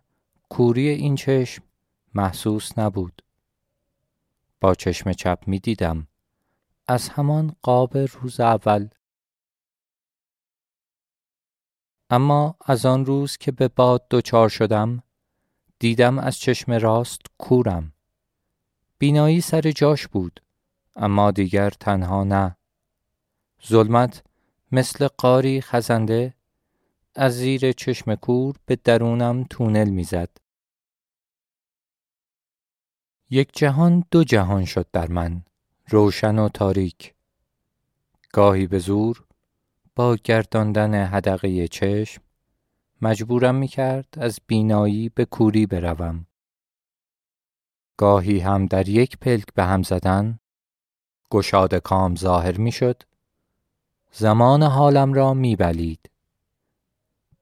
کوری 0.50 0.90
این 0.90 1.16
چشم 1.16 1.64
محسوس 2.14 2.78
نبود. 2.78 3.22
با 4.62 4.76
چشم 4.76 5.14
چپ 5.14 5.44
می 5.48 5.60
دیدم. 5.60 6.08
از 6.88 7.10
همان 7.10 7.56
قاب 7.62 7.98
روز 7.98 8.40
اول. 8.40 8.88
اما 12.10 12.56
از 12.66 12.86
آن 12.86 13.06
روز 13.06 13.38
که 13.38 13.52
به 13.52 13.68
باد 13.68 14.08
دچار 14.12 14.50
شدم 14.50 15.04
دیدم 15.80 16.20
از 16.20 16.38
چشم 16.38 16.72
راست 16.72 17.22
کورم. 17.38 17.94
بینایی 18.98 19.42
سر 19.42 19.62
جاش 19.62 20.08
بود 20.08 20.42
اما 20.96 21.32
دیگر 21.32 21.70
تنها 21.70 22.24
نه. 22.24 22.56
ظلمت 23.68 24.24
مثل 24.72 25.08
قاری 25.08 25.62
خزنده 25.62 26.34
از 27.22 27.38
زیر 27.38 27.72
چشم 27.72 28.16
کور 28.16 28.56
به 28.66 28.76
درونم 28.76 29.44
تونل 29.44 29.90
می‌زد 29.90 30.30
یک 33.30 33.50
جهان 33.54 34.04
دو 34.12 34.24
جهان 34.24 34.66
شد 34.66 34.86
در 34.94 35.08
من 35.08 35.42
روشن 35.90 36.40
و 36.40 36.50
تاریک 36.50 37.14
گاهی 38.34 38.68
به 38.68 38.80
زور 38.80 39.26
با 39.96 40.16
گرداندن 40.16 41.16
هدقه 41.16 41.68
چشم 41.68 42.22
مجبورم 43.02 43.56
می 43.56 43.68
کرد 43.68 44.14
از 44.18 44.40
بینایی 44.48 45.10
به 45.10 45.26
کوری 45.26 45.66
بروم. 45.66 46.26
گاهی 47.98 48.40
هم 48.40 48.66
در 48.66 48.90
یک 48.90 49.18
پلک 49.18 49.54
به 49.54 49.64
هم 49.64 49.84
زدن 49.84 50.40
گشاد 51.32 51.76
کام 51.76 52.16
ظاهر 52.16 52.58
می 52.58 52.72
شد 52.72 53.04
زمان 54.12 54.64
حالم 54.64 55.14
را 55.14 55.34
می 55.34 55.56
بلید. 55.56 56.10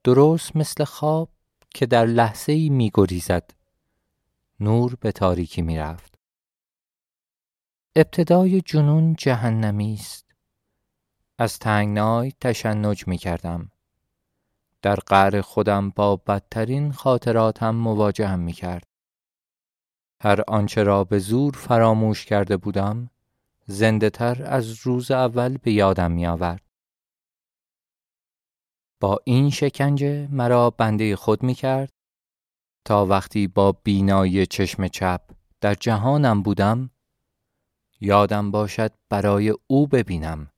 درست 0.08 0.56
مثل 0.56 0.84
خواب 0.84 1.30
که 1.74 1.86
در 1.86 2.06
لحظه 2.06 2.52
ای 2.52 2.68
می 2.68 2.90
گریزد. 2.94 3.50
نور 4.60 4.96
به 5.00 5.12
تاریکی 5.12 5.62
می 5.62 5.78
رفت. 5.78 6.18
ابتدای 7.96 8.60
جنون 8.60 9.14
جهنمی 9.14 9.94
است. 9.94 10.34
از 11.38 11.58
تنگنای 11.58 12.32
تشنج 12.40 13.08
می 13.08 13.18
کردم. 13.18 13.70
در 14.82 14.96
قعر 14.96 15.40
خودم 15.40 15.90
با 15.90 16.16
بدترین 16.16 16.92
خاطراتم 16.92 17.74
مواجهم 17.74 18.40
می 18.40 18.52
کرد. 18.52 18.86
هر 20.20 20.40
آنچه 20.48 20.82
را 20.82 21.04
به 21.04 21.18
زور 21.18 21.52
فراموش 21.52 22.24
کرده 22.24 22.56
بودم 22.56 23.10
زنده 23.66 24.10
تر 24.10 24.42
از 24.46 24.86
روز 24.86 25.10
اول 25.10 25.56
به 25.56 25.72
یادم 25.72 26.12
می 26.12 26.26
آورد. 26.26 26.67
با 29.00 29.18
این 29.24 29.50
شکنجه 29.50 30.28
مرا 30.30 30.70
بنده 30.70 31.16
خود 31.16 31.42
می 31.42 31.54
کرد 31.54 31.92
تا 32.84 33.06
وقتی 33.06 33.46
با 33.46 33.72
بینایی 33.72 34.46
چشم 34.46 34.88
چپ 34.88 35.20
در 35.60 35.74
جهانم 35.74 36.42
بودم 36.42 36.90
یادم 38.00 38.50
باشد 38.50 38.92
برای 39.08 39.54
او 39.66 39.86
ببینم 39.86 40.50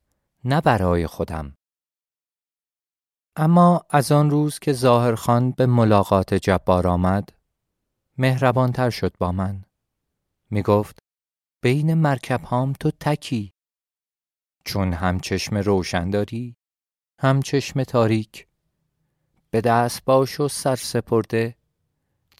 نه 0.44 0.60
برای 0.60 1.06
خودم. 1.06 1.56
اما 3.36 3.86
از 3.90 4.12
آن 4.12 4.30
روز 4.30 4.58
که 4.58 4.72
ظاهرخان 4.72 5.50
به 5.50 5.66
ملاقات 5.66 6.34
جبار 6.34 6.86
آمد 6.86 7.28
مهربانتر 8.18 8.90
شد 8.90 9.16
با 9.18 9.32
من. 9.32 9.64
می 10.50 10.62
گفت 10.62 10.98
بین 11.62 11.94
مرکب 11.94 12.44
هام 12.44 12.72
تو 12.72 12.90
تکی. 13.00 13.52
چون 14.64 14.92
هم 14.92 15.20
چشم 15.20 15.56
روشن 15.56 16.10
داری 16.10 16.56
هم 17.22 17.42
چشم 17.42 17.82
تاریک. 17.82 18.46
به 19.50 19.60
دست 19.60 20.04
باش 20.04 20.40
و 20.40 20.48
سر 20.48 20.76
سپرده 20.76 21.56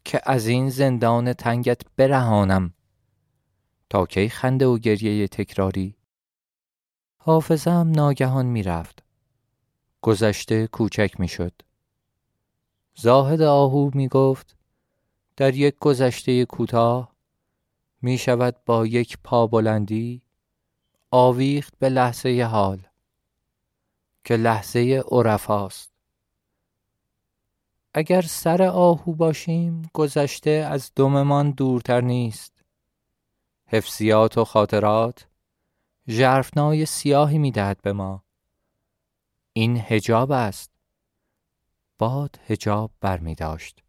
که 0.05 0.21
از 0.25 0.47
این 0.47 0.71
زندان 0.71 1.33
تنگت 1.33 1.81
برهانم. 1.97 2.75
تا 3.91 4.07
کی 4.07 4.29
خنده 4.29 4.67
و 4.67 4.79
گریه 4.79 5.29
تکراری. 5.29 5.97
حافظم 7.17 7.93
ناگهان 7.97 8.47
می‌رفت. 8.47 9.03
گذشته 10.03 10.67
کوچک 10.67 11.15
می‌شد. 11.19 11.63
زاهد 12.95 13.43
آهو 13.43 13.91
می 13.95 14.09
گفت 14.09 14.57
در 15.37 15.55
یک 15.55 15.75
گذشته 15.81 16.45
کوتاه 16.45 17.15
می 18.03 18.19
شود 18.19 18.57
با 18.67 18.87
یک 18.87 19.19
پا 19.25 19.47
بلندی 19.47 20.23
آویخت 21.11 21.79
به 21.79 21.89
لحظه 21.89 22.49
حال. 22.51 22.90
که 24.25 24.37
لحظه 24.37 25.03
عرفاست. 25.11 25.91
اگر 27.95 28.23
سر 28.23 28.63
آهو 28.63 29.13
باشیم 29.15 29.91
گذشته 29.93 30.51
از 30.51 30.93
دممان 30.97 31.51
دورتر 31.51 32.01
نیست. 32.01 32.65
حفظیات 33.67 34.39
و 34.39 34.45
خاطرات 34.45 35.27
ژرفنای 36.09 36.87
سیاهی 36.87 37.39
می‌دهد 37.39 37.83
به 37.83 37.93
ما. 37.93 38.25
این 39.53 39.77
هجاب 39.77 40.33
است. 40.33 40.71
باد 41.99 42.39
هجاب 42.47 42.91
بر 43.01 43.19
می 43.19 43.35
داشت. 43.35 43.83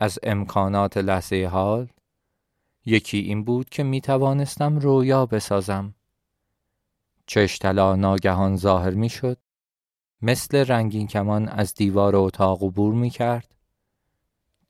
از 0.00 0.18
امکانات 0.22 0.96
لحظه 0.96 1.48
حال 1.52 1.88
یکی 2.86 3.18
این 3.18 3.44
بود 3.44 3.68
که 3.68 3.82
می 3.82 4.00
توانستم 4.00 4.78
رویا 4.78 5.26
بسازم. 5.26 5.94
چشتلا 7.26 7.96
ناگهان 7.96 8.56
ظاهر 8.56 8.90
می 8.90 9.08
شد 9.08 9.38
مثل 10.22 10.56
رنگین 10.56 11.06
کمان 11.06 11.48
از 11.48 11.74
دیوار 11.74 12.16
اتاق 12.16 12.62
عبور 12.62 12.94
می 12.94 13.10
کرد 13.10 13.54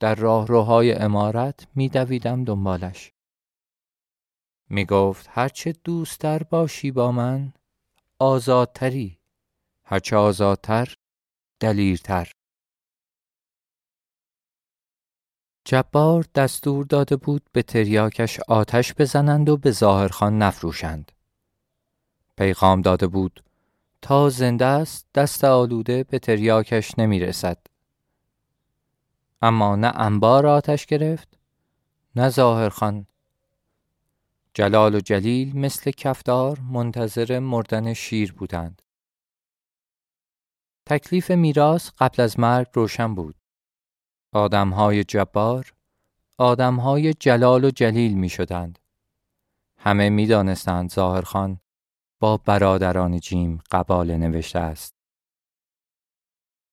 در 0.01 0.15
راهروهای 0.15 0.93
امارت 0.93 1.67
می 1.75 1.89
دویدم 1.89 2.45
دنبالش. 2.45 3.13
می 4.69 4.85
گفت 4.85 5.27
هرچه 5.31 5.75
دوستتر 5.85 6.43
باشی 6.43 6.91
با 6.91 7.13
من 7.13 7.53
آزادتری. 8.19 9.19
هرچه 9.85 10.17
آزادتر 10.17 10.95
دلیرتر. 11.61 12.33
جبار 15.65 16.27
دستور 16.35 16.85
داده 16.85 17.17
بود 17.17 17.43
به 17.53 17.63
تریاکش 17.63 18.41
آتش 18.41 18.95
بزنند 18.95 19.49
و 19.49 19.57
به 19.57 19.71
ظاهرخان 19.71 20.39
نفروشند. 20.39 21.13
پیغام 22.37 22.81
داده 22.81 23.07
بود 23.07 23.45
تا 24.03 24.29
زنده 24.29 24.65
است 24.65 25.07
دست 25.15 25.45
آلوده 25.45 26.05
به 26.05 26.19
تریاکش 26.19 26.99
نمی 26.99 27.21
رسد. 27.21 27.59
اما 29.43 29.77
نه 29.77 29.93
انبار 29.95 30.47
آتش 30.47 30.87
گرفت 30.87 31.39
نه 32.17 32.29
ظاهرخان 32.29 33.07
جلال 34.55 34.95
و 34.95 35.01
جلیل 35.01 35.57
مثل 35.57 35.91
کفدار 35.91 36.61
منتظر 36.61 37.39
مردن 37.39 37.95
شیر 37.95 38.33
بودند. 38.33 38.83
تکلیف 40.87 41.31
میراث 41.31 41.91
قبل 41.99 42.23
از 42.23 42.41
مرگ 42.41 42.67
روشن 42.73 43.15
بود. 43.15 43.35
آدمهای 44.33 45.05
جبار 45.05 45.75
آدمهای 46.39 47.15
جلال 47.15 47.65
و 47.65 47.71
جلیل 47.71 48.15
می 48.15 48.29
شدند. 48.29 48.79
همه 49.79 50.11
می 50.11 50.27
دانستند 50.27 50.91
ظاهرخان 50.91 51.61
با 52.21 52.37
برادران 52.37 53.21
جیم 53.21 53.63
قبال 53.71 54.17
نوشته 54.17 54.59
است. 54.59 54.95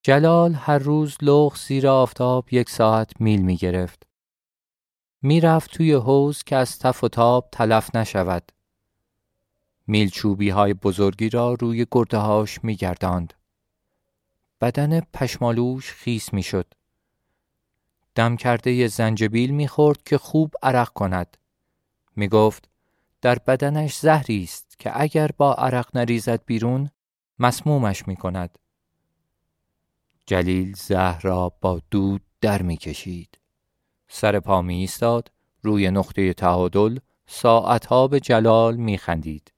جلال 0.03 0.53
هر 0.53 0.77
روز 0.77 1.17
لغ 1.21 1.57
زیر 1.57 1.87
آفتاب 1.87 2.47
یک 2.51 2.69
ساعت 2.69 3.21
میل 3.21 3.41
می 3.41 3.57
گرفت. 3.57 4.03
می 5.21 5.41
رفت 5.41 5.71
توی 5.71 5.93
حوز 5.93 6.43
که 6.43 6.55
از 6.55 6.79
تف 6.79 7.03
و 7.03 7.07
تاب 7.07 7.49
تلف 7.51 7.95
نشود. 7.95 8.51
میلچوبی 9.87 10.49
های 10.49 10.73
بزرگی 10.73 11.29
را 11.29 11.53
روی 11.53 11.85
گرده 11.91 12.17
هاش 12.17 12.63
می 12.63 12.75
گرداند. 12.75 13.33
بدن 14.61 14.99
پشمالوش 14.99 15.91
خیس 15.91 16.33
می 16.33 16.43
شد. 16.43 16.73
دم 18.15 18.35
کرده 18.35 18.87
زنجبیل 18.87 19.51
می 19.51 19.67
خورد 19.67 20.03
که 20.03 20.17
خوب 20.17 20.53
عرق 20.63 20.89
کند. 20.89 21.37
می 22.15 22.27
گفت 22.27 22.69
در 23.21 23.39
بدنش 23.39 23.97
زهری 23.97 24.43
است 24.43 24.62
که 24.83 25.01
اگر 25.01 25.29
با 25.37 25.53
عرق 25.53 25.97
نریزد 25.97 26.45
بیرون 26.45 26.89
مسمومش 27.39 28.07
می 28.07 28.15
کند. 28.15 28.59
جلیل 30.25 30.75
زهر 30.75 31.21
را 31.21 31.49
با 31.61 31.81
دود 31.91 32.21
در 32.41 32.61
می 32.61 32.77
کشید. 32.77 33.39
سر 34.07 34.39
پا 34.39 34.61
می 34.61 34.75
ایستاد 34.75 35.31
روی 35.61 35.91
نقطه 35.91 36.33
تعادل 36.33 36.99
ساعتها 37.25 38.07
به 38.07 38.19
جلال 38.19 38.75
می 38.75 38.97
خندید. 38.97 39.53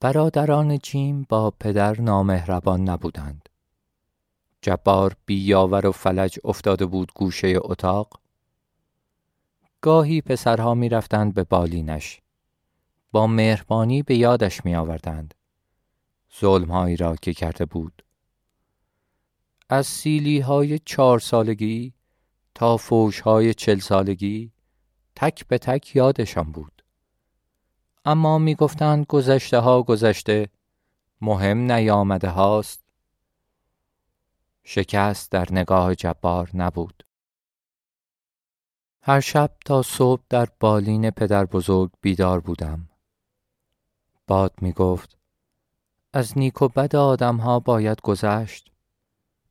برادران 0.00 0.78
جیم 0.78 1.26
با 1.28 1.50
پدر 1.50 2.00
نامهربان 2.00 2.88
نبودند. 2.88 3.48
جبار 4.62 5.16
بیاور 5.26 5.86
و 5.86 5.92
فلج 5.92 6.38
افتاده 6.44 6.86
بود 6.86 7.12
گوشه 7.14 7.54
اتاق. 7.60 8.25
گاهی 9.86 10.20
پسرها 10.20 10.74
می 10.74 10.88
رفتند 10.88 11.34
به 11.34 11.44
بالینش. 11.44 12.20
با 13.12 13.26
مهربانی 13.26 14.02
به 14.02 14.16
یادش 14.16 14.64
می 14.64 14.76
آوردند. 14.76 15.34
ظلمهایی 16.40 16.96
را 16.96 17.16
که 17.16 17.34
کرده 17.34 17.64
بود. 17.64 18.04
از 19.68 19.86
سیلی 19.86 20.40
های 20.40 20.78
چهار 20.78 21.18
سالگی 21.18 21.92
تا 22.54 22.76
فوش 22.76 23.20
های 23.20 23.54
چل 23.54 23.78
سالگی 23.78 24.52
تک 25.16 25.46
به 25.46 25.58
تک 25.58 25.96
یادشان 25.96 26.52
بود. 26.52 26.82
اما 28.04 28.38
می 28.38 28.54
گفتند 28.54 29.06
گذشته 29.06 29.58
ها 29.58 29.82
گذشته 29.82 30.48
مهم 31.20 31.72
نیامده 31.72 32.28
هاست. 32.28 32.84
شکست 34.64 35.30
در 35.30 35.46
نگاه 35.50 35.94
جبار 35.94 36.50
نبود. 36.54 37.02
هر 39.08 39.20
شب 39.20 39.50
تا 39.64 39.82
صبح 39.82 40.22
در 40.28 40.48
بالین 40.60 41.10
پدر 41.10 41.44
بزرگ 41.44 41.90
بیدار 42.00 42.40
بودم. 42.40 42.88
باد 44.26 44.54
می 44.60 44.72
گفت 44.72 45.18
از 46.12 46.38
نیک 46.38 46.62
و 46.62 46.68
بد 46.68 46.96
آدم 46.96 47.36
ها 47.36 47.60
باید 47.60 48.00
گذشت. 48.00 48.72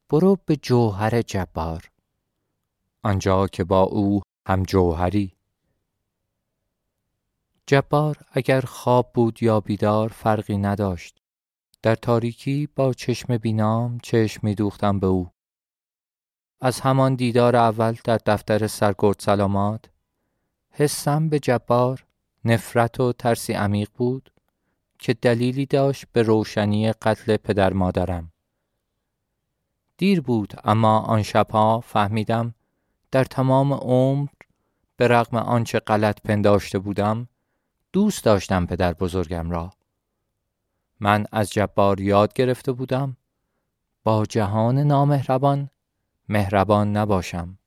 برو 0.10 0.38
به 0.46 0.56
جوهر 0.56 1.22
جبار. 1.22 1.92
آنجا 3.04 3.48
که 3.48 3.64
با 3.64 3.82
او 3.82 4.22
هم 4.48 4.64
جوهری. 4.64 5.36
جبار 7.68 8.18
اگر 8.32 8.62
خواب 8.62 9.12
بود 9.14 9.44
یا 9.44 9.60
بیدار 9.60 10.10
فرقی 10.10 10.58
نداشت. 10.58 11.22
در 11.82 11.96
تاریکی 11.96 12.68
با 12.76 12.94
چشم 12.94 13.38
بینام 13.38 14.00
چشم 14.04 14.40
می 14.44 14.56
دوختم 14.56 15.00
به 15.00 15.08
او. 15.08 15.35
از 16.62 16.82
همان 16.82 17.16
دیدار 17.16 17.56
اول 17.56 17.98
در 18.04 18.20
دفتر 18.26 18.68
سرگرد 18.68 19.20
سلامات 19.20 19.86
حسم 20.70 21.30
به 21.30 21.40
جبار 21.40 22.06
نفرت 22.46 23.00
و 23.00 23.14
ترسی 23.14 23.54
عمیق 23.54 23.90
بود 23.96 24.32
که 25.00 25.14
دلیلی 25.14 25.66
داشت 25.66 26.06
به 26.14 26.22
روشنی 26.22 26.92
قتل 26.92 27.38
پدر 27.38 27.74
مادرم. 27.74 28.32
دیر 29.98 30.22
بود 30.22 30.54
اما 30.64 31.00
آن 31.00 31.24
شبها 31.24 31.80
فهمیدم 31.80 32.56
در 33.12 33.24
تمام 33.24 33.74
عمر 33.74 34.30
به 34.98 35.08
رغم 35.08 35.38
آنچه 35.38 35.80
غلط 35.80 36.22
پنداشته 36.22 36.80
بودم 36.80 37.28
دوست 37.94 38.24
داشتم 38.24 38.66
پدر 38.66 38.94
بزرگم 38.94 39.52
را. 39.52 39.72
من 41.00 41.26
از 41.32 41.52
جبار 41.52 42.00
یاد 42.00 42.34
گرفته 42.34 42.72
بودم 42.72 43.18
با 44.04 44.26
جهان 44.26 44.80
نامهربان 44.80 45.70
مهربان 46.30 46.98
نباشم. 46.98 47.58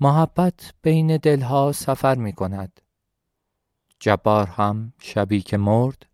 محبت 0.00 0.74
بین 0.82 1.16
دلها 1.16 1.72
سفر 1.72 2.14
می 2.14 2.32
کند. 2.32 2.80
جبار 3.98 4.46
هم 4.46 4.92
شبی 5.00 5.42
که 5.42 5.56
مرد 5.56 6.06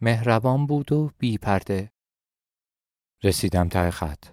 مهربان 0.00 0.66
بود 0.66 0.92
و 0.92 1.10
بی 1.18 1.38
پرده. 1.38 1.92
رسیدم 3.22 3.68
ته 3.68 3.90
خط. 3.90 4.26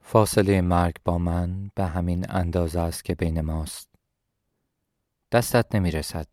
فاصله 0.00 0.60
مرگ 0.60 0.96
با 1.04 1.18
من 1.18 1.70
به 1.74 1.84
همین 1.84 2.30
اندازه 2.30 2.80
است 2.80 3.04
که 3.04 3.14
بین 3.14 3.40
ماست. 3.40 3.88
دستت 5.32 5.74
نمی 5.74 5.90
رسد. 5.90 6.26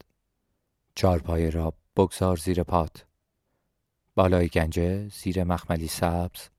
چارپای 0.96 1.52
را 1.52 1.74
بگذار 1.96 2.38
زیر 2.38 2.64
پات. 2.64 3.06
بالای 4.16 4.48
گنجه 4.48 5.10
زیر 5.10 5.44
مخملی 5.44 5.88
سبز 5.88 6.50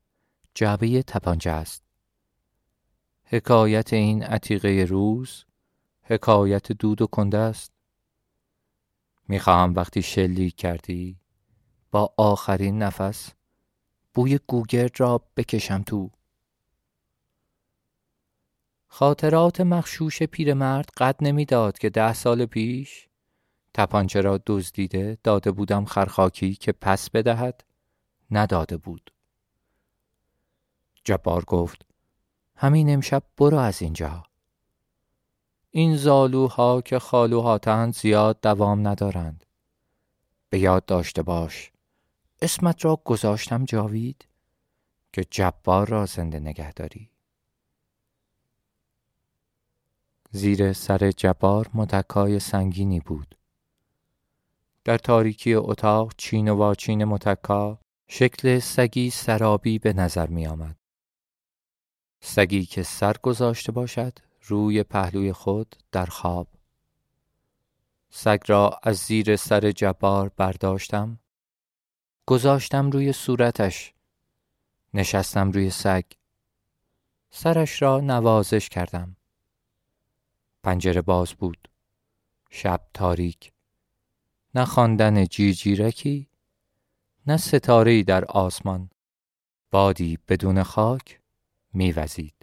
جعبه 0.58 1.02
تپانجه 1.02 1.50
است. 1.50 1.82
حکایت 3.24 3.92
این 3.92 4.22
عتیقه 4.22 4.86
روز 4.88 5.44
حکایت 6.02 6.72
دود 6.72 7.02
و 7.02 7.06
کنده 7.06 7.38
است. 7.38 7.72
می‌خواهم 9.28 9.74
وقتی 9.74 10.02
شلیک 10.02 10.56
کردی 10.56 11.16
با 11.90 12.14
آخرین 12.16 12.82
نفس 12.82 13.30
بوی 14.14 14.40
گوگرد 14.46 15.00
را 15.00 15.22
بکشم 15.36 15.82
تو. 15.82 16.10
خاطرات 18.86 19.60
مخشوش 19.60 20.22
پیرمرد 20.22 20.90
قد 20.96 21.16
نمی‌داد 21.20 21.78
که 21.78 21.90
ده 21.90 22.12
سال 22.12 22.46
پیش 22.46 23.08
تپانچه 23.74 24.20
را 24.20 24.40
دزدیده 24.46 25.18
داده 25.24 25.50
بودم 25.50 25.84
خرخاکی 25.84 26.54
که 26.54 26.72
پس 26.72 27.10
بدهد 27.10 27.64
نداده 28.30 28.76
بود. 28.76 29.10
جبار 31.08 31.44
گفت 31.44 31.86
همین 32.56 32.90
امشب 32.90 33.22
برو 33.36 33.58
از 33.58 33.82
اینجا. 33.82 34.22
این 35.70 35.96
زالوها 35.96 36.80
که 36.80 36.98
خالوهاتند 36.98 37.94
زیاد 37.94 38.40
دوام 38.40 38.88
ندارند. 38.88 39.44
به 40.50 40.58
یاد 40.58 40.84
داشته 40.84 41.22
باش. 41.22 41.72
اسمت 42.42 42.84
را 42.84 43.00
گذاشتم 43.04 43.64
جاوید 43.64 44.28
که 45.12 45.24
جبار 45.30 45.88
را 45.88 46.06
زنده 46.06 46.40
نگه 46.40 46.72
داری. 46.72 47.10
زیر 50.30 50.72
سر 50.72 51.10
جبار 51.10 51.70
متکای 51.74 52.38
سنگینی 52.38 53.00
بود. 53.00 53.34
در 54.84 54.98
تاریکی 54.98 55.54
اتاق 55.54 56.12
چین 56.16 56.48
و 56.48 56.54
واچین 56.54 57.04
متکا 57.04 57.78
شکل 58.08 58.58
سگی 58.58 59.10
سرابی 59.10 59.78
به 59.78 59.92
نظر 59.92 60.26
می 60.26 60.46
آمد. 60.46 60.76
سگی 62.20 62.64
که 62.64 62.82
سر 62.82 63.16
گذاشته 63.22 63.72
باشد 63.72 64.18
روی 64.42 64.82
پهلوی 64.82 65.32
خود 65.32 65.76
در 65.92 66.06
خواب. 66.06 66.48
سگ 68.10 68.40
را 68.46 68.80
از 68.82 68.96
زیر 68.96 69.36
سر 69.36 69.70
جبار 69.70 70.28
برداشتم. 70.28 71.18
گذاشتم 72.26 72.90
روی 72.90 73.12
صورتش. 73.12 73.94
نشستم 74.94 75.50
روی 75.50 75.70
سگ. 75.70 76.04
سرش 77.30 77.82
را 77.82 78.00
نوازش 78.00 78.68
کردم. 78.68 79.16
پنجره 80.62 81.02
باز 81.02 81.32
بود. 81.34 81.68
شب 82.50 82.80
تاریک. 82.94 83.52
نه 84.54 84.64
خواندن 84.64 85.24
جیرجیرکی 85.26 86.28
نه 87.26 87.36
ستاره 87.36 88.02
در 88.02 88.24
آسمان. 88.24 88.90
بادی 89.70 90.18
بدون 90.28 90.62
خاک 90.62 91.20
میوزید. 91.74 92.37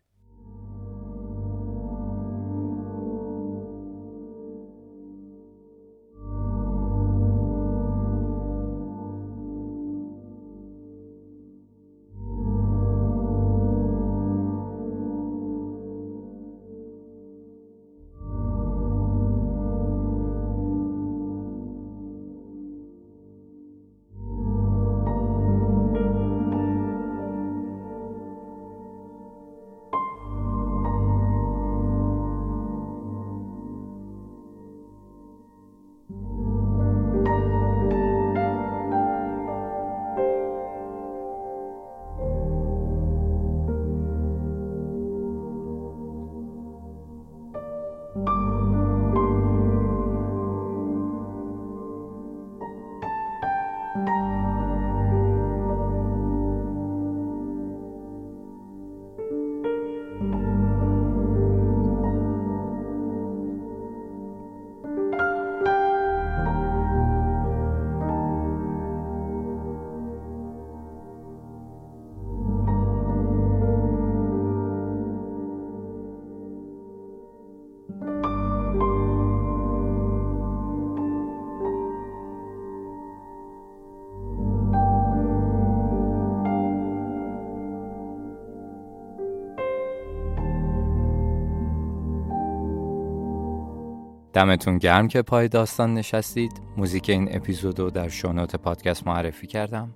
دمتون 94.36 94.78
گرم 94.78 95.08
که 95.08 95.22
پای 95.22 95.48
داستان 95.48 95.94
نشستید. 95.94 96.62
موزیک 96.78 97.10
این 97.10 97.36
اپیزود 97.36 97.80
رو 97.80 97.90
در 97.90 98.10
شونوت 98.10 98.56
پادکست 98.56 99.08
معرفی 99.08 99.48
کردم. 99.48 99.96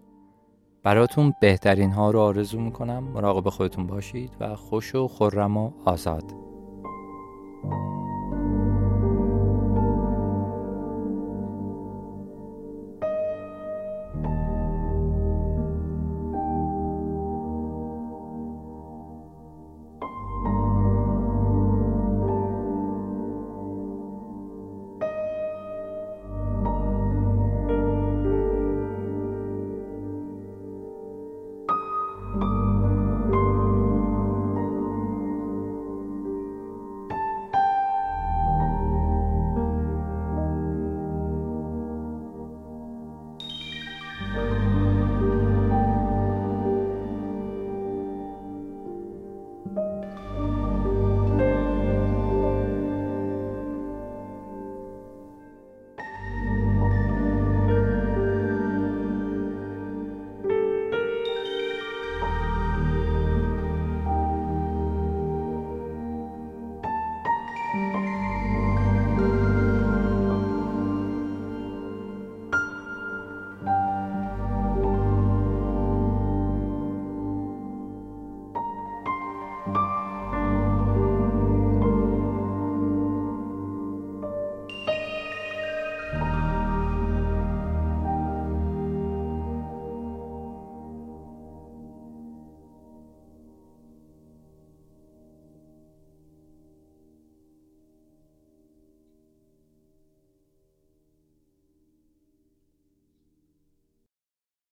براتون 0.83 1.33
بهترین 1.41 1.91
ها 1.91 2.11
رو 2.11 2.19
آرزو 2.19 2.59
می‌کنم. 2.59 3.03
مراقب 3.03 3.49
خودتون 3.49 3.87
باشید 3.87 4.31
و 4.39 4.55
خوش 4.55 4.95
و 4.95 5.07
خورم 5.07 5.57
و 5.57 5.71
آزاد. 5.85 6.23